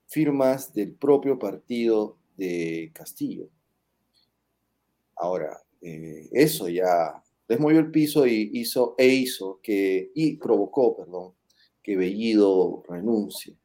firmas 0.07 0.73
del 0.73 0.93
propio 0.93 1.39
partido 1.39 2.17
de 2.37 2.91
Castillo. 2.93 3.49
Ahora, 5.17 5.61
eh, 5.81 6.29
eso 6.33 6.69
ya 6.69 7.23
les 7.49 7.59
movió 7.59 7.81
el 7.81 7.91
piso 7.91 8.27
y 8.27 8.51
hizo, 8.55 8.95
e 8.97 9.09
hizo 9.09 9.59
que, 9.63 10.13
y 10.15 10.37
provocó, 10.37 10.97
perdón, 10.97 11.33
que 11.83 11.97
Bellido 11.97 12.85
renuncie. 12.89 13.57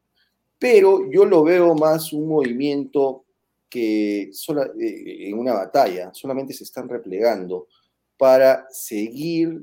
Pero 0.58 1.10
yo 1.10 1.24
lo 1.24 1.44
veo 1.44 1.74
más 1.74 2.12
un 2.12 2.28
movimiento 2.28 3.24
que 3.68 4.22
eh, 4.22 5.28
en 5.28 5.38
una 5.38 5.52
batalla 5.52 6.12
solamente 6.12 6.52
se 6.52 6.64
están 6.64 6.88
replegando 6.88 7.68
para 8.16 8.66
seguir 8.70 9.62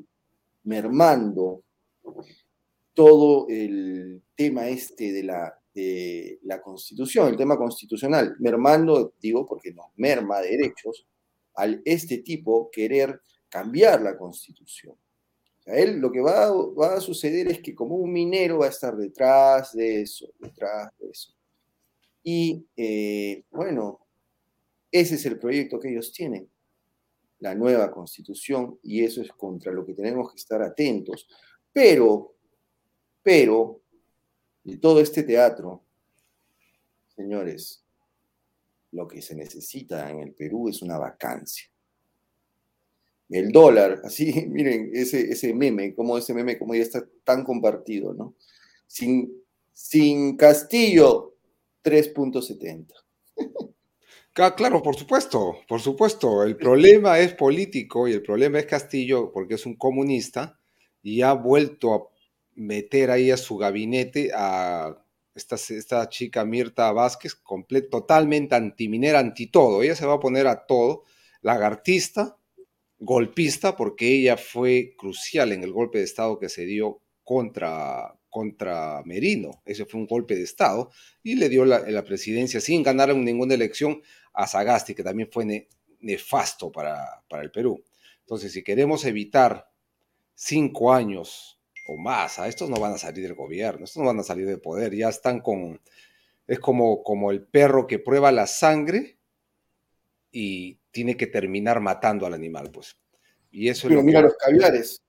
mermando 0.63 1.63
todo 2.93 3.47
el 3.49 4.21
tema 4.35 4.69
este 4.69 5.11
de 5.11 5.23
la, 5.23 5.59
de 5.73 6.39
la 6.43 6.61
constitución, 6.61 7.29
el 7.29 7.37
tema 7.37 7.57
constitucional, 7.57 8.35
mermando, 8.39 9.13
digo, 9.19 9.45
porque 9.45 9.73
nos 9.73 9.87
merma 9.95 10.39
derechos 10.39 11.07
al 11.55 11.81
este 11.85 12.19
tipo 12.19 12.69
querer 12.71 13.21
cambiar 13.49 14.01
la 14.01 14.17
constitución. 14.17 14.95
A 15.65 15.75
él 15.75 15.99
lo 15.99 16.11
que 16.11 16.19
va, 16.19 16.47
a 16.95 16.99
suceder 16.99 17.47
es 17.47 17.59
que 17.59 17.73
como 17.73 17.95
un 17.95 18.11
minero 18.11 18.59
va 18.59 18.65
a 18.65 18.69
estar 18.69 18.95
detrás 18.97 19.73
de 19.73 20.01
eso, 20.01 20.33
detrás 20.39 20.91
de 20.99 21.09
eso. 21.09 21.33
Y 22.23 22.65
eh, 22.75 23.45
bueno, 23.51 24.07
ese 24.91 25.15
es 25.15 25.25
el 25.25 25.39
proyecto 25.39 25.79
que 25.79 25.89
ellos 25.89 26.11
tienen, 26.11 26.49
la 27.39 27.55
nueva 27.55 27.91
constitución, 27.91 28.79
y 28.83 29.03
eso 29.03 29.21
es 29.21 29.31
contra 29.31 29.71
lo 29.71 29.85
que 29.85 29.93
tenemos 29.93 30.31
que 30.31 30.37
estar 30.37 30.61
atentos. 30.61 31.27
Pero, 31.71 32.35
pero, 33.21 33.81
de 34.63 34.77
todo 34.77 34.99
este 34.99 35.23
teatro, 35.23 35.83
señores, 37.15 37.82
lo 38.93 39.07
que 39.07 39.21
se 39.21 39.35
necesita 39.35 40.09
en 40.09 40.19
el 40.19 40.33
Perú 40.33 40.69
es 40.69 40.81
una 40.81 40.97
vacancia. 40.97 41.67
El 43.29 43.51
dólar, 43.51 44.01
así, 44.05 44.45
miren, 44.47 44.91
ese, 44.93 45.31
ese 45.31 45.53
meme, 45.53 45.93
como 45.93 46.17
ese 46.17 46.33
meme, 46.33 46.57
como 46.57 46.75
ya 46.75 46.81
está 46.81 47.05
tan 47.23 47.43
compartido, 47.43 48.13
¿no? 48.13 48.35
Sin, 48.87 49.33
sin 49.73 50.37
Castillo, 50.37 51.35
3.70. 51.83 52.87
Claro, 54.33 54.81
por 54.81 54.95
supuesto, 54.95 55.57
por 55.67 55.79
supuesto. 55.79 56.41
El 56.41 56.57
problema 56.57 57.19
es 57.19 57.35
político 57.35 58.07
y 58.07 58.13
el 58.13 58.23
problema 58.23 58.57
es 58.57 58.65
Castillo 58.65 59.31
porque 59.31 59.53
es 59.53 59.65
un 59.67 59.75
comunista 59.75 60.59
y 61.03 61.21
ha 61.21 61.33
vuelto 61.33 61.93
a 61.93 62.07
meter 62.55 63.11
ahí 63.11 63.29
a 63.29 63.37
su 63.37 63.57
gabinete 63.57 64.31
a 64.33 65.02
esta, 65.35 65.55
esta 65.55 66.07
chica 66.09 66.45
Mirta 66.45 66.91
Vázquez, 66.91 67.37
totalmente 67.89 68.55
antiminera, 68.55 69.19
anti 69.19 69.47
todo. 69.47 69.83
Ella 69.83 69.95
se 69.95 70.05
va 70.05 70.15
a 70.15 70.19
poner 70.19 70.47
a 70.47 70.65
todo, 70.65 71.03
lagartista, 71.41 72.37
golpista, 72.99 73.75
porque 73.75 74.07
ella 74.07 74.37
fue 74.37 74.95
crucial 74.97 75.51
en 75.51 75.63
el 75.63 75.71
golpe 75.71 75.99
de 75.99 76.05
Estado 76.05 76.39
que 76.39 76.49
se 76.49 76.65
dio 76.65 77.01
contra, 77.23 78.17
contra 78.29 79.01
Merino. 79.05 79.61
Ese 79.65 79.85
fue 79.85 79.99
un 79.99 80.07
golpe 80.07 80.35
de 80.35 80.43
Estado 80.43 80.89
y 81.21 81.35
le 81.35 81.49
dio 81.49 81.65
la, 81.65 81.79
la 81.79 82.03
presidencia 82.03 82.61
sin 82.61 82.83
ganar 82.83 83.15
ninguna 83.15 83.53
elección 83.53 84.01
a 84.33 84.47
Sagasti, 84.47 84.95
que 84.95 85.03
también 85.03 85.29
fue 85.31 85.67
nefasto 85.99 86.71
para, 86.71 87.23
para 87.29 87.43
el 87.43 87.51
Perú. 87.51 87.83
Entonces, 88.19 88.53
si 88.53 88.63
queremos 88.63 89.05
evitar 89.05 89.69
cinco 90.35 90.93
años 90.93 91.59
o 91.85 91.97
más, 91.97 92.39
a 92.39 92.47
estos 92.47 92.69
no 92.69 92.77
van 92.77 92.93
a 92.93 92.97
salir 92.97 93.23
del 93.23 93.35
gobierno, 93.35 93.85
estos 93.85 94.01
no 94.01 94.07
van 94.07 94.19
a 94.19 94.23
salir 94.23 94.45
del 94.45 94.61
poder, 94.61 94.95
ya 94.95 95.09
están 95.09 95.41
con, 95.41 95.81
es 96.47 96.59
como, 96.59 97.03
como 97.03 97.31
el 97.31 97.43
perro 97.43 97.87
que 97.87 97.99
prueba 97.99 98.31
la 98.31 98.47
sangre 98.47 99.17
y 100.31 100.79
tiene 100.91 101.17
que 101.17 101.27
terminar 101.27 101.79
matando 101.79 102.25
al 102.25 102.33
animal, 102.33 102.69
pues. 102.71 102.97
Y 103.51 103.69
eso 103.69 103.87
Pero 103.87 104.01
mira 104.01 104.21
los 104.21 104.35
caviares. 104.35 105.03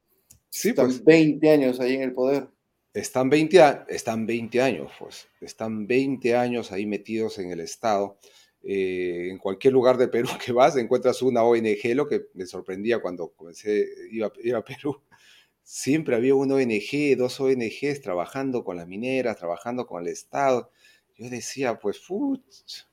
Sí, 0.51 0.71
están 0.71 0.87
pues. 0.87 1.05
20 1.05 1.51
años 1.51 1.81
ahí 1.81 1.95
en 1.95 2.03
el 2.03 2.13
poder. 2.13 2.49
Están 2.93 3.29
20, 3.29 3.61
están 3.89 4.27
20 4.27 4.61
años, 4.61 4.93
pues. 4.99 5.27
Están 5.41 5.87
20 5.87 6.37
años 6.37 6.71
ahí 6.71 6.87
metidos 6.87 7.39
en 7.39 7.51
el 7.51 7.61
Estado. 7.61 8.19
Eh, 8.63 9.29
en 9.31 9.39
cualquier 9.39 9.73
lugar 9.75 9.99
de 9.99 10.09
Perú 10.09 10.29
que 10.45 10.53
vas 10.53 10.77
encuentras 10.77 11.21
una 11.23 11.43
ONG, 11.43 11.95
lo 11.95 12.07
que 12.07 12.29
me 12.35 12.47
sorprendía 12.47 13.01
cuando 13.01 13.29
comencé, 13.31 13.87
iba, 14.11 14.33
ir 14.43 14.55
a 14.55 14.65
Perú, 14.65 15.03
siempre 15.65 16.15
había 16.15 16.35
una 16.35 16.55
ONG, 16.57 17.17
dos 17.17 17.41
ONGs 17.41 18.01
trabajando 18.03 18.63
con 18.65 18.77
las 18.77 18.87
mineras, 18.87 19.39
trabajando 19.39 19.87
con 19.87 20.03
el 20.03 20.09
Estado. 20.09 20.71
Yo 21.17 21.29
decía, 21.31 21.79
pues, 21.79 21.99
putz, 22.01 22.87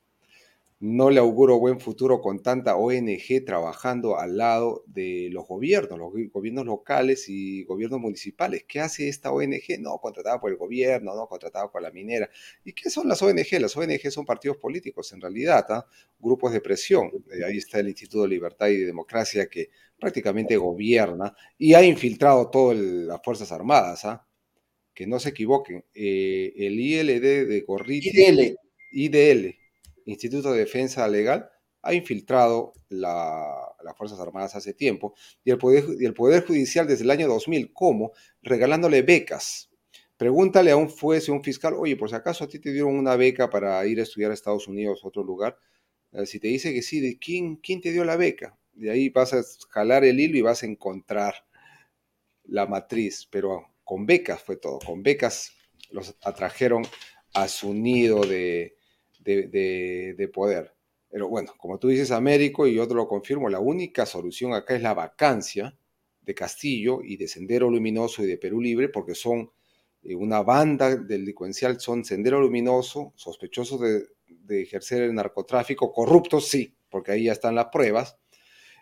no 0.82 1.10
le 1.10 1.20
auguro 1.20 1.60
buen 1.60 1.78
futuro 1.78 2.20
con 2.20 2.42
tanta 2.42 2.74
ONG 2.74 3.44
trabajando 3.46 4.18
al 4.18 4.36
lado 4.36 4.82
de 4.88 5.28
los 5.30 5.46
gobiernos, 5.46 5.96
los 5.96 6.12
gobiernos 6.32 6.66
locales 6.66 7.28
y 7.28 7.62
gobiernos 7.62 8.00
municipales. 8.00 8.64
¿Qué 8.66 8.80
hace 8.80 9.08
esta 9.08 9.30
ONG? 9.30 9.78
No, 9.78 9.98
contratada 9.98 10.40
por 10.40 10.50
el 10.50 10.56
gobierno, 10.56 11.14
no, 11.14 11.28
contratada 11.28 11.70
por 11.70 11.82
la 11.82 11.92
minera. 11.92 12.28
¿Y 12.64 12.72
qué 12.72 12.90
son 12.90 13.06
las 13.08 13.22
ONG? 13.22 13.60
Las 13.60 13.76
ONG 13.76 14.10
son 14.10 14.26
partidos 14.26 14.56
políticos, 14.56 15.12
en 15.12 15.20
realidad, 15.20 15.64
¿ah? 15.68 15.86
grupos 16.18 16.52
de 16.52 16.60
presión. 16.60 17.12
Eh, 17.32 17.44
ahí 17.46 17.58
está 17.58 17.78
el 17.78 17.86
Instituto 17.86 18.22
de 18.22 18.30
Libertad 18.30 18.66
y 18.66 18.78
Democracia 18.78 19.46
que 19.46 19.70
prácticamente 20.00 20.56
gobierna 20.56 21.32
y 21.58 21.74
ha 21.74 21.84
infiltrado 21.84 22.50
todas 22.50 22.76
las 22.76 23.20
Fuerzas 23.22 23.52
Armadas. 23.52 24.04
¿ah? 24.04 24.26
Que 24.92 25.06
no 25.06 25.20
se 25.20 25.28
equivoquen. 25.28 25.84
Eh, 25.94 26.52
el 26.56 26.80
ILD 26.80 27.46
de 27.46 27.60
Gorriti. 27.60 28.10
IDL. 28.10 28.56
IDL 28.90 29.61
Instituto 30.06 30.52
de 30.52 30.60
Defensa 30.60 31.06
Legal 31.08 31.50
ha 31.82 31.94
infiltrado 31.94 32.72
las 32.88 33.96
Fuerzas 33.96 34.20
Armadas 34.20 34.54
hace 34.54 34.72
tiempo 34.72 35.14
y 35.44 35.50
el, 35.50 35.58
poder, 35.58 35.84
y 35.98 36.04
el 36.04 36.14
Poder 36.14 36.46
Judicial 36.46 36.86
desde 36.86 37.04
el 37.04 37.10
año 37.10 37.28
2000, 37.28 37.72
¿cómo? 37.72 38.12
Regalándole 38.40 39.02
becas. 39.02 39.68
Pregúntale 40.16 40.70
a 40.70 40.76
un 40.76 40.88
juez 40.88 41.28
un 41.28 41.42
fiscal, 41.42 41.74
oye, 41.74 41.96
por 41.96 42.08
si 42.08 42.14
acaso 42.14 42.44
a 42.44 42.48
ti 42.48 42.60
te 42.60 42.72
dieron 42.72 42.96
una 42.96 43.16
beca 43.16 43.50
para 43.50 43.84
ir 43.86 43.98
a 43.98 44.04
estudiar 44.04 44.30
a 44.30 44.34
Estados 44.34 44.68
Unidos 44.68 45.00
o 45.02 45.08
otro 45.08 45.24
lugar. 45.24 45.58
Eh, 46.12 46.26
si 46.26 46.38
te 46.38 46.48
dice 46.48 46.72
que 46.72 46.82
sí, 46.82 47.00
¿de 47.00 47.18
quién, 47.18 47.56
quién 47.56 47.80
te 47.80 47.90
dio 47.90 48.04
la 48.04 48.16
beca? 48.16 48.56
De 48.72 48.90
ahí 48.90 49.08
vas 49.08 49.32
a 49.34 49.42
jalar 49.70 50.04
el 50.04 50.20
hilo 50.20 50.38
y 50.38 50.42
vas 50.42 50.62
a 50.62 50.66
encontrar 50.66 51.34
la 52.44 52.66
matriz, 52.66 53.26
pero 53.30 53.74
con 53.82 54.06
becas 54.06 54.40
fue 54.42 54.56
todo, 54.56 54.78
con 54.78 55.02
becas 55.02 55.52
los 55.90 56.16
atrajeron 56.22 56.84
a 57.34 57.48
su 57.48 57.74
nido 57.74 58.24
de, 58.24 58.76
de, 59.24 60.30
poder. 60.32 60.74
Pero 61.08 61.28
bueno, 61.28 61.52
como 61.58 61.78
tú 61.78 61.88
dices, 61.88 62.10
Américo, 62.10 62.66
y 62.66 62.74
yo 62.74 62.88
te 62.88 62.94
lo 62.94 63.06
confirmo, 63.06 63.48
la 63.48 63.60
única 63.60 64.06
solución 64.06 64.54
acá 64.54 64.74
es 64.74 64.82
la 64.82 64.94
vacancia 64.94 65.76
de 66.22 66.34
Castillo 66.34 67.00
y 67.02 67.16
de 67.16 67.28
Sendero 67.28 67.70
Luminoso 67.70 68.22
y 68.22 68.26
de 68.26 68.38
Perú 68.38 68.60
Libre, 68.60 68.88
porque 68.88 69.14
son 69.14 69.50
eh, 70.02 70.14
una 70.14 70.42
banda 70.42 70.96
delincuencial, 70.96 71.80
son 71.80 72.04
Sendero 72.04 72.40
Luminoso, 72.40 73.12
sospechosos 73.16 73.80
de, 73.80 74.06
ejercer 74.48 75.02
el 75.02 75.14
narcotráfico, 75.14 75.92
corruptos, 75.92 76.48
sí, 76.48 76.74
porque 76.90 77.12
ahí 77.12 77.24
ya 77.24 77.32
están 77.32 77.54
las 77.54 77.66
pruebas, 77.66 78.18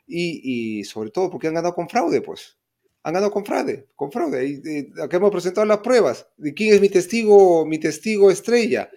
y, 0.06 0.82
sobre 0.84 1.10
todo 1.10 1.30
porque 1.30 1.46
han 1.46 1.54
ganado 1.54 1.74
con 1.74 1.88
fraude, 1.88 2.20
pues. 2.20 2.58
Han 3.04 3.14
ganado 3.14 3.30
con 3.30 3.44
fraude, 3.44 3.86
con 3.94 4.10
fraude. 4.10 4.44
Y, 4.44 5.00
acá 5.00 5.18
hemos 5.18 5.30
presentado 5.30 5.64
las 5.64 5.78
pruebas. 5.78 6.26
¿De 6.36 6.52
quién 6.52 6.74
es 6.74 6.80
mi 6.80 6.88
testigo, 6.88 7.64
mi 7.64 7.78
testigo 7.78 8.30
estrella? 8.30 8.90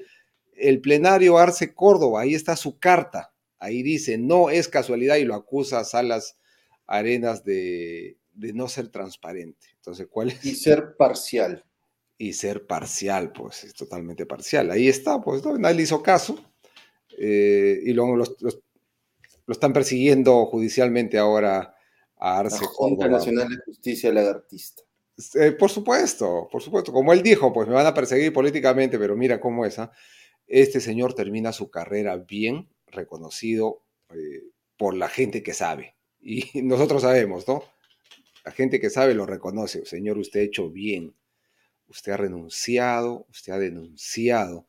El 0.58 0.82
plenario 0.82 1.38
Arce 1.38 1.74
Córdoba, 1.74 2.22
ahí 2.22 2.36
está 2.36 2.56
su 2.56 2.80
carta, 2.80 3.34
ahí 3.60 3.84
dice, 3.84 4.18
no 4.18 4.50
es 4.50 4.68
casualidad 4.68 5.18
y 5.18 5.26
lo 5.26 5.36
acusa 5.36 5.80
a 5.80 5.84
Salas 5.84 6.38
Arenas 6.86 7.44
de, 7.44 8.18
no 8.34 8.68
ser 8.68 8.90
transparente. 8.90 9.68
Entonces, 9.76 10.08
¿cuál 10.10 10.30
es? 10.30 10.46
Y 10.46 10.56
ser 10.56 10.96
parcial. 10.98 11.64
Y 12.18 12.34
ser 12.34 12.68
parcial, 12.68 13.32
pues, 13.32 13.64
es 13.64 13.74
totalmente 13.74 14.26
parcial. 14.26 14.72
Ahí 14.72 14.88
está, 14.88 15.22
pues, 15.22 15.44
nadie 15.46 15.76
le 15.76 15.84
hizo 15.84 16.02
caso. 16.02 16.40
Eh, 17.18 17.82
y 17.86 17.94
luego 17.94 18.16
lo 18.16 19.54
están 19.54 19.74
persiguiendo 19.74 20.46
judicialmente 20.46 21.18
ahora 21.18 21.76
a 22.18 22.40
Arce 22.40 22.62
La 22.62 22.68
Junta 22.68 23.08
Nacional 23.08 23.50
de 23.50 23.58
Justicia 23.66 24.12
Lagartista. 24.12 24.84
Eh, 25.36 25.52
por 25.52 25.70
supuesto, 25.70 26.48
por 26.52 26.62
supuesto. 26.62 26.92
Como 26.92 27.14
él 27.14 27.22
dijo, 27.22 27.52
pues 27.54 27.68
me 27.68 27.74
van 27.74 27.86
a 27.86 27.94
perseguir 27.94 28.34
políticamente, 28.34 28.98
pero 28.98 29.16
mira 29.16 29.40
cómo 29.40 29.66
es. 29.66 29.78
¿ah? 29.80 29.92
Este 30.48 30.82
señor 30.82 31.14
termina 31.14 31.54
su 31.54 31.70
carrera 31.70 32.18
bien 32.18 32.70
reconocido 32.88 33.84
eh, 34.10 34.44
por 34.78 34.96
la 34.96 35.10
gente 35.10 35.44
que 35.44 35.54
sabe. 35.54 35.96
Y 36.22 36.62
nosotros 36.64 37.02
sabemos, 37.02 37.48
¿no? 37.48 37.64
La 38.46 38.52
gente 38.52 38.80
que 38.80 38.90
sabe 38.90 39.14
lo 39.14 39.26
reconoce. 39.26 39.86
Señor, 39.86 40.18
usted 40.18 40.42
ha 40.42 40.44
hecho 40.44 40.70
bien. 40.70 41.16
Usted 41.88 42.14
ha 42.14 42.18
renunciado, 42.18 43.26
usted 43.30 43.54
ha 43.54 43.60
denunciado 43.60 44.68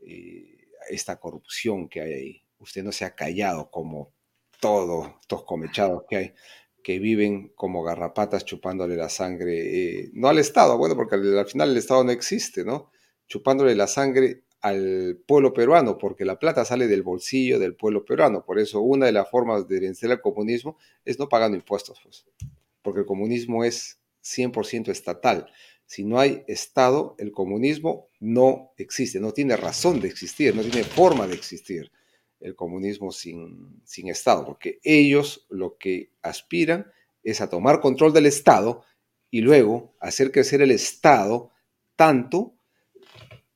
eh, 0.00 0.68
esta 0.88 1.18
corrupción 1.18 1.88
que 1.88 2.00
hay 2.00 2.12
ahí. 2.12 2.42
Usted 2.58 2.82
no 2.82 2.92
se 2.92 3.04
ha 3.04 3.14
callado 3.14 3.70
como 3.70 4.12
todos 4.60 5.10
estos 5.22 5.44
comechados 5.44 6.04
que 6.08 6.16
hay, 6.16 6.34
que 6.82 6.98
viven 6.98 7.48
como 7.54 7.82
garrapatas 7.82 8.44
chupándole 8.44 8.96
la 8.96 9.08
sangre, 9.08 10.02
eh, 10.02 10.10
no 10.12 10.28
al 10.28 10.38
Estado, 10.38 10.76
bueno, 10.78 10.94
porque 10.96 11.16
al 11.16 11.46
final 11.46 11.70
el 11.70 11.76
Estado 11.76 12.04
no 12.04 12.10
existe, 12.10 12.64
¿no? 12.64 12.90
Chupándole 13.26 13.74
la 13.74 13.86
sangre 13.86 14.44
al 14.60 15.22
pueblo 15.26 15.52
peruano, 15.52 15.96
porque 15.96 16.24
la 16.24 16.38
plata 16.38 16.64
sale 16.64 16.86
del 16.86 17.02
bolsillo 17.02 17.58
del 17.58 17.76
pueblo 17.76 18.04
peruano. 18.04 18.44
Por 18.44 18.58
eso 18.58 18.80
una 18.80 19.06
de 19.06 19.12
las 19.12 19.30
formas 19.30 19.66
de 19.66 19.80
vencer 19.80 20.10
al 20.10 20.20
comunismo 20.20 20.76
es 21.04 21.18
no 21.18 21.28
pagando 21.28 21.56
impuestos, 21.56 22.00
pues, 22.02 22.26
porque 22.82 23.00
el 23.00 23.06
comunismo 23.06 23.64
es 23.64 24.00
100% 24.22 24.88
estatal. 24.88 25.50
Si 25.86 26.04
no 26.04 26.20
hay 26.20 26.44
Estado, 26.46 27.16
el 27.18 27.32
comunismo 27.32 28.08
no 28.20 28.72
existe, 28.76 29.18
no 29.18 29.32
tiene 29.32 29.56
razón 29.56 30.00
de 30.00 30.08
existir, 30.08 30.54
no 30.54 30.62
tiene 30.62 30.84
forma 30.84 31.26
de 31.26 31.34
existir 31.34 31.90
el 32.40 32.54
comunismo 32.54 33.12
sin, 33.12 33.82
sin 33.84 34.08
Estado, 34.08 34.46
porque 34.46 34.78
ellos 34.82 35.46
lo 35.50 35.76
que 35.76 36.10
aspiran 36.22 36.90
es 37.22 37.40
a 37.40 37.50
tomar 37.50 37.80
control 37.80 38.12
del 38.12 38.26
Estado 38.26 38.82
y 39.30 39.40
luego 39.40 39.94
hacer 40.00 40.32
crecer 40.32 40.62
el 40.62 40.70
Estado 40.70 41.50
tanto 41.96 42.54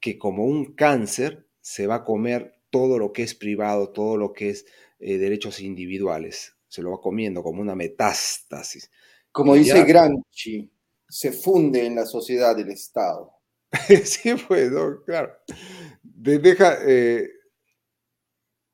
que 0.04 0.18
como 0.18 0.44
un 0.44 0.74
cáncer 0.74 1.48
se 1.62 1.86
va 1.86 1.94
a 1.94 2.04
comer 2.04 2.60
todo 2.68 2.98
lo 2.98 3.10
que 3.10 3.22
es 3.22 3.34
privado, 3.34 3.88
todo 3.88 4.18
lo 4.18 4.34
que 4.34 4.50
es 4.50 4.66
eh, 4.98 5.16
derechos 5.16 5.60
individuales. 5.60 6.56
Se 6.68 6.82
lo 6.82 6.90
va 6.90 7.00
comiendo 7.00 7.42
como 7.42 7.62
una 7.62 7.74
metástasis. 7.74 8.90
Como 9.32 9.54
dice 9.54 9.82
Gramsci, 9.84 10.70
se 11.08 11.32
funde 11.32 11.86
en 11.86 11.94
la 11.94 12.04
sociedad 12.04 12.54
del 12.54 12.68
Estado. 12.68 13.32
sí, 14.04 14.34
pues, 14.46 14.70
claro. 15.06 15.32
deja, 16.02 16.80
eh, 16.86 17.26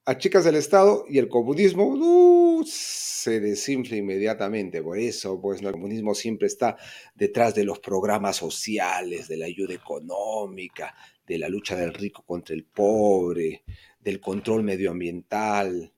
achicas 0.07 0.45
el 0.47 0.57
Estado 0.57 1.05
y 1.09 1.19
el 1.19 1.29
comunismo 1.29 1.87
uh, 1.87 2.64
se 2.66 3.38
desinfla 3.38 3.97
inmediatamente. 3.97 4.83
Por 4.83 4.99
eso, 4.99 5.40
pues, 5.40 5.62
el 5.62 5.71
comunismo 5.71 6.16
siempre 6.16 6.49
está 6.49 6.77
detrás 7.14 7.55
de 7.55 7.62
los 7.62 7.79
programas 7.79 8.37
sociales, 8.37 9.29
de 9.29 9.37
la 9.37 9.47
ayuda 9.47 9.75
económica, 9.75 10.93
de 11.31 11.38
la 11.38 11.49
lucha 11.49 11.77
del 11.77 11.95
rico 11.95 12.25
contra 12.27 12.57
el 12.57 12.64
pobre, 12.64 13.62
del 14.01 14.21
control 14.21 14.64
medioambiental, 14.64 15.93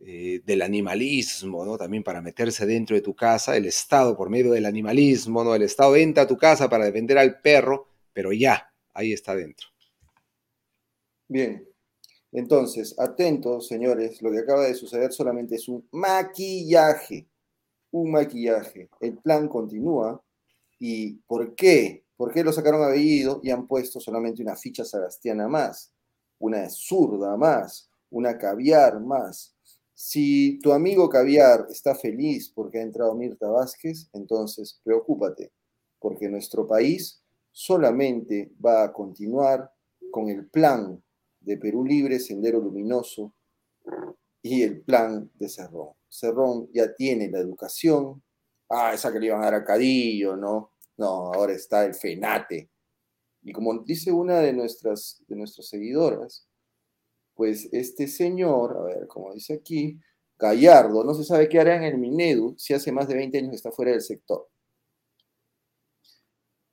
eh, 0.00 0.40
del 0.46 0.62
animalismo, 0.62 1.62
¿no? 1.62 1.76
También 1.76 2.02
para 2.02 2.22
meterse 2.22 2.64
dentro 2.64 2.96
de 2.96 3.02
tu 3.02 3.14
casa, 3.14 3.54
el 3.54 3.66
Estado 3.66 4.16
por 4.16 4.30
medio 4.30 4.52
del 4.52 4.64
animalismo, 4.64 5.44
¿no? 5.44 5.54
El 5.54 5.60
Estado 5.60 5.94
entra 5.96 6.22
a 6.22 6.26
tu 6.26 6.38
casa 6.38 6.70
para 6.70 6.86
defender 6.86 7.18
al 7.18 7.38
perro, 7.42 7.86
pero 8.14 8.32
ya, 8.32 8.72
ahí 8.94 9.12
está 9.12 9.36
dentro. 9.36 9.68
Bien, 11.28 11.68
entonces, 12.32 12.98
atentos, 12.98 13.68
señores, 13.68 14.22
lo 14.22 14.32
que 14.32 14.38
acaba 14.38 14.64
de 14.64 14.74
suceder 14.74 15.12
solamente 15.12 15.56
es 15.56 15.68
un 15.68 15.86
maquillaje, 15.92 17.28
un 17.90 18.10
maquillaje. 18.10 18.88
El 19.00 19.18
plan 19.18 19.48
continúa. 19.48 20.24
¿Y 20.78 21.16
por 21.26 21.54
qué? 21.54 22.06
¿Por 22.22 22.32
qué 22.32 22.44
lo 22.44 22.52
sacaron 22.52 22.84
a 22.84 22.86
Bellido 22.86 23.40
y 23.42 23.50
han 23.50 23.66
puesto 23.66 23.98
solamente 23.98 24.42
una 24.42 24.54
ficha 24.54 24.84
sagastiana 24.84 25.48
más? 25.48 25.92
Una 26.38 26.70
zurda 26.70 27.36
más, 27.36 27.90
una 28.10 28.38
caviar 28.38 29.00
más. 29.00 29.56
Si 29.92 30.60
tu 30.60 30.72
amigo 30.72 31.08
caviar 31.08 31.66
está 31.68 31.96
feliz 31.96 32.48
porque 32.48 32.78
ha 32.78 32.82
entrado 32.82 33.16
Mirta 33.16 33.48
Vázquez, 33.48 34.08
entonces 34.12 34.80
preocúpate, 34.84 35.50
porque 35.98 36.28
nuestro 36.28 36.64
país 36.64 37.20
solamente 37.50 38.52
va 38.64 38.84
a 38.84 38.92
continuar 38.92 39.72
con 40.12 40.28
el 40.28 40.46
plan 40.48 41.02
de 41.40 41.56
Perú 41.56 41.84
Libre, 41.84 42.20
Sendero 42.20 42.60
Luminoso 42.60 43.34
y 44.42 44.62
el 44.62 44.80
plan 44.82 45.28
de 45.34 45.48
Cerrón. 45.48 45.94
Cerrón 46.08 46.70
ya 46.72 46.94
tiene 46.94 47.28
la 47.28 47.40
educación. 47.40 48.22
Ah, 48.68 48.94
esa 48.94 49.12
que 49.12 49.18
le 49.18 49.26
iban 49.26 49.40
a 49.40 49.46
dar 49.46 49.54
a 49.54 49.64
Cadillo, 49.64 50.36
¿no? 50.36 50.71
No, 51.02 51.32
ahora 51.32 51.52
está 51.52 51.84
el 51.84 51.94
FENATE. 51.94 52.70
Y 53.42 53.52
como 53.52 53.76
dice 53.80 54.12
una 54.12 54.38
de 54.38 54.52
nuestras, 54.52 55.20
de 55.26 55.34
nuestras 55.34 55.66
seguidoras, 55.66 56.46
pues 57.34 57.68
este 57.72 58.06
señor, 58.06 58.76
a 58.76 58.82
ver, 58.82 59.08
como 59.08 59.34
dice 59.34 59.54
aquí, 59.54 59.98
Gallardo, 60.38 61.02
no 61.02 61.12
se 61.12 61.24
sabe 61.24 61.48
qué 61.48 61.58
hará 61.58 61.74
en 61.74 61.82
el 61.82 61.98
Minedu 61.98 62.54
si 62.56 62.72
hace 62.72 62.92
más 62.92 63.08
de 63.08 63.16
20 63.16 63.36
años 63.36 63.54
está 63.54 63.72
fuera 63.72 63.90
del 63.90 64.00
sector. 64.00 64.48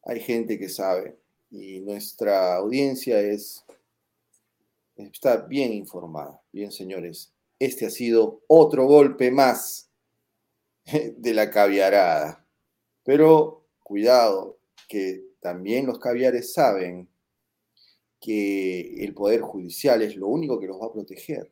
Hay 0.04 0.20
gente 0.20 0.60
que 0.60 0.70
sabe 0.70 1.20
y 1.50 1.80
nuestra 1.80 2.58
audiencia 2.58 3.20
es 3.20 3.65
está 4.96 5.38
bien 5.38 5.74
informada. 5.74 6.39
Bien, 6.52 6.72
señores, 6.72 7.34
este 7.58 7.88
ha 7.88 7.89
sido 7.89 8.44
otro 8.46 8.86
golpe 8.86 9.32
más 9.32 9.89
de 11.18 11.34
la 11.34 11.50
caviarada. 11.50 12.46
Pero 13.04 13.59
cuidado, 13.89 14.60
que 14.88 15.25
también 15.39 15.88
los 15.88 15.97
caviares 15.97 16.54
saben 16.54 17.10
que 18.21 19.04
el 19.04 19.15
Poder 19.15 19.41
Judicial 19.41 20.04
es 20.04 20.15
lo 20.15 20.28
único 20.28 20.60
que 20.60 20.67
los 20.67 20.80
va 20.80 20.86
a 20.86 20.93
proteger. 20.93 21.52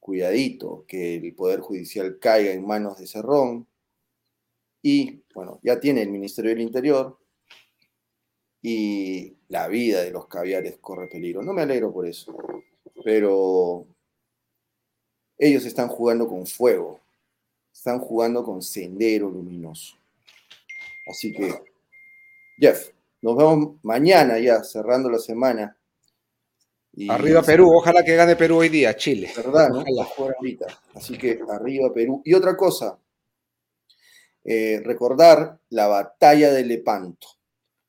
Cuidadito, 0.00 0.86
que 0.88 1.16
el 1.16 1.34
Poder 1.34 1.60
Judicial 1.60 2.18
caiga 2.18 2.52
en 2.52 2.66
manos 2.66 2.98
de 2.98 3.06
Cerrón. 3.06 3.68
Y, 4.80 5.22
bueno, 5.34 5.60
ya 5.62 5.78
tiene 5.78 6.00
el 6.00 6.10
Ministerio 6.10 6.50
del 6.52 6.62
Interior, 6.62 7.18
y 8.62 9.36
la 9.48 9.68
vida 9.68 10.00
de 10.00 10.12
los 10.12 10.28
caviares 10.28 10.78
corre 10.78 11.08
peligro. 11.08 11.42
No 11.42 11.52
me 11.52 11.60
alegro 11.60 11.92
por 11.92 12.06
eso, 12.06 12.34
pero 13.04 13.86
ellos 15.36 15.66
están 15.66 15.88
jugando 15.88 16.26
con 16.26 16.46
fuego, 16.46 17.00
están 17.70 17.98
jugando 17.98 18.42
con 18.42 18.62
sendero 18.62 19.28
luminoso. 19.28 20.01
Así 21.06 21.32
que, 21.32 21.52
Jeff, 22.58 22.90
nos 23.20 23.36
vemos 23.36 23.76
mañana 23.82 24.38
ya, 24.38 24.62
cerrando 24.62 25.10
la 25.10 25.18
semana. 25.18 25.76
arriba 27.08 27.42
Perú, 27.42 27.70
ojalá 27.74 28.04
que 28.04 28.16
gane 28.16 28.36
Perú 28.36 28.58
hoy 28.58 28.68
día, 28.68 28.96
Chile. 28.96 29.30
¿Verdad? 29.36 29.70
¿no? 29.70 29.84
ahorita. 30.18 30.66
Así 30.94 31.16
que 31.18 31.40
arriba 31.48 31.92
Perú. 31.92 32.22
Y 32.24 32.34
otra 32.34 32.56
cosa, 32.56 32.98
eh, 34.44 34.80
recordar 34.84 35.58
la 35.70 35.86
batalla 35.86 36.52
de 36.52 36.64
Lepanto 36.64 37.26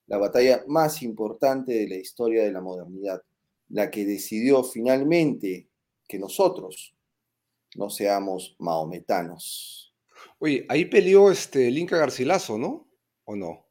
la 0.08 0.18
batalla 0.18 0.64
más 0.68 1.02
importante 1.02 1.74
de 1.74 1.88
la 1.88 1.96
historia 1.96 2.44
de 2.44 2.52
la 2.52 2.62
modernidad, 2.62 3.24
la 3.70 3.90
que 3.90 4.06
decidió 4.06 4.64
finalmente 4.64 5.68
que 6.08 6.20
nosotros 6.20 6.94
no 7.76 7.90
seamos 7.90 8.56
maometanos. 8.60 9.94
Oye, 10.40 10.66
ahí 10.70 10.86
peleó 10.86 11.32
este, 11.32 11.68
el 11.68 11.78
Inca 11.78 11.98
Garcilaso, 11.98 12.58
¿no? 12.58 12.88
¿O 13.26 13.36
no? 13.36 13.66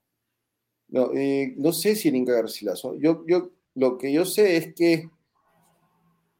No, 0.88 1.12
eh, 1.14 1.54
no 1.56 1.72
sé 1.72 1.96
si 1.96 2.08
el 2.08 2.16
Inca 2.16 2.32
Garcilaso. 2.32 2.96
Yo, 2.98 3.24
yo, 3.26 3.50
lo 3.74 3.96
que 3.96 4.12
yo 4.12 4.24
sé 4.24 4.56
es 4.56 4.74
que 4.74 5.08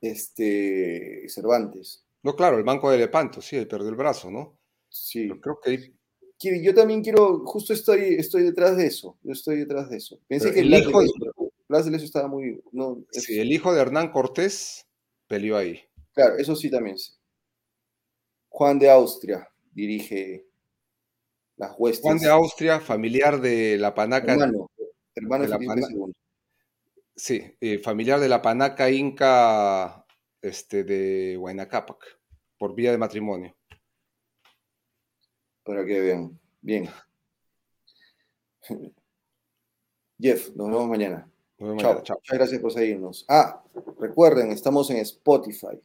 este, 0.01 1.29
Cervantes. 1.29 2.05
No, 2.23 2.37
claro, 2.37 2.59
el 2.59 2.65
Banco 2.65 2.91
de 2.91 2.99
Lepanto, 2.99 3.41
sí, 3.41 3.57
él 3.57 3.67
perdió 3.67 3.89
el 3.89 3.97
brazo, 3.97 4.31
¿no? 4.31 4.59
Sí. 4.89 5.31
creo 5.41 5.59
que 5.63 5.95
yo 6.61 6.75
también 6.75 7.03
quiero, 7.03 7.45
justo 7.47 7.73
estoy, 7.73 8.17
estoy 8.19 8.43
detrás 8.43 8.77
de 8.77 8.87
eso, 8.87 9.17
yo 9.23 9.33
estoy 9.33 9.59
detrás 9.59 9.89
de 9.89 9.97
eso. 9.99 10.21
Pensé 10.27 10.53
que 10.53 10.61
el 10.61 10.75
hijo 10.75 11.01
de, 11.01 11.09
Blas 11.69 11.91
de 11.91 11.97
estaba 11.97 12.29
muy... 12.29 12.61
No, 12.73 13.03
Sí, 13.13 13.39
el 13.39 13.53
hijo 13.53 13.73
de 13.73 13.81
Hernán 13.81 14.11
Cortés 14.11 14.87
peleó 15.29 15.57
ahí. 15.57 15.81
Claro, 16.13 16.37
eso 16.37 16.55
sí 16.57 16.69
también 16.69 16.99
sé. 16.99 17.13
Juan 18.49 18.79
de 18.79 18.91
Austria 18.91 19.49
dirige 19.73 20.47
las 21.63 21.75
huestes. 21.79 22.03
Juan 22.03 22.19
de 22.19 22.29
Austria, 22.29 22.81
familiar 22.81 23.41
de 23.41 23.79
la 23.79 23.95
panaca... 23.95 24.33
Hermano, 24.33 24.71
hermano 25.15 25.45
de, 25.45 25.51
la 25.51 25.59
Sí, 27.15 27.43
eh, 27.61 27.79
familiar 27.79 28.21
de 28.21 28.29
la 28.29 28.41
panaca 28.41 28.91
inca 28.91 30.05
este, 30.41 30.85
de 30.85 31.37
Huayna 31.39 31.69
por 32.59 32.75
vía 32.75 32.91
de 32.91 32.99
matrimonio 32.99 33.55
para 35.65 35.85
que 35.85 36.01
vean. 36.01 36.39
Bien. 36.61 36.89
Jeff, 40.19 40.51
nos 40.55 40.69
vemos 40.69 40.89
mañana. 40.89 41.31
chao. 41.79 41.95
Muchas 41.95 42.19
gracias 42.29 42.61
por 42.61 42.73
seguirnos. 42.73 43.25
Ah, 43.29 43.63
recuerden, 43.99 44.51
estamos 44.51 44.91
en 44.91 44.99
Spotify. 44.99 45.81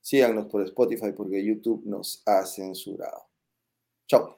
Síganos 0.00 0.46
por 0.46 0.62
Spotify 0.62 1.12
porque 1.12 1.44
YouTube 1.44 1.84
nos 1.84 2.22
ha 2.26 2.44
censurado. 2.46 3.26
Chao. 4.06 4.37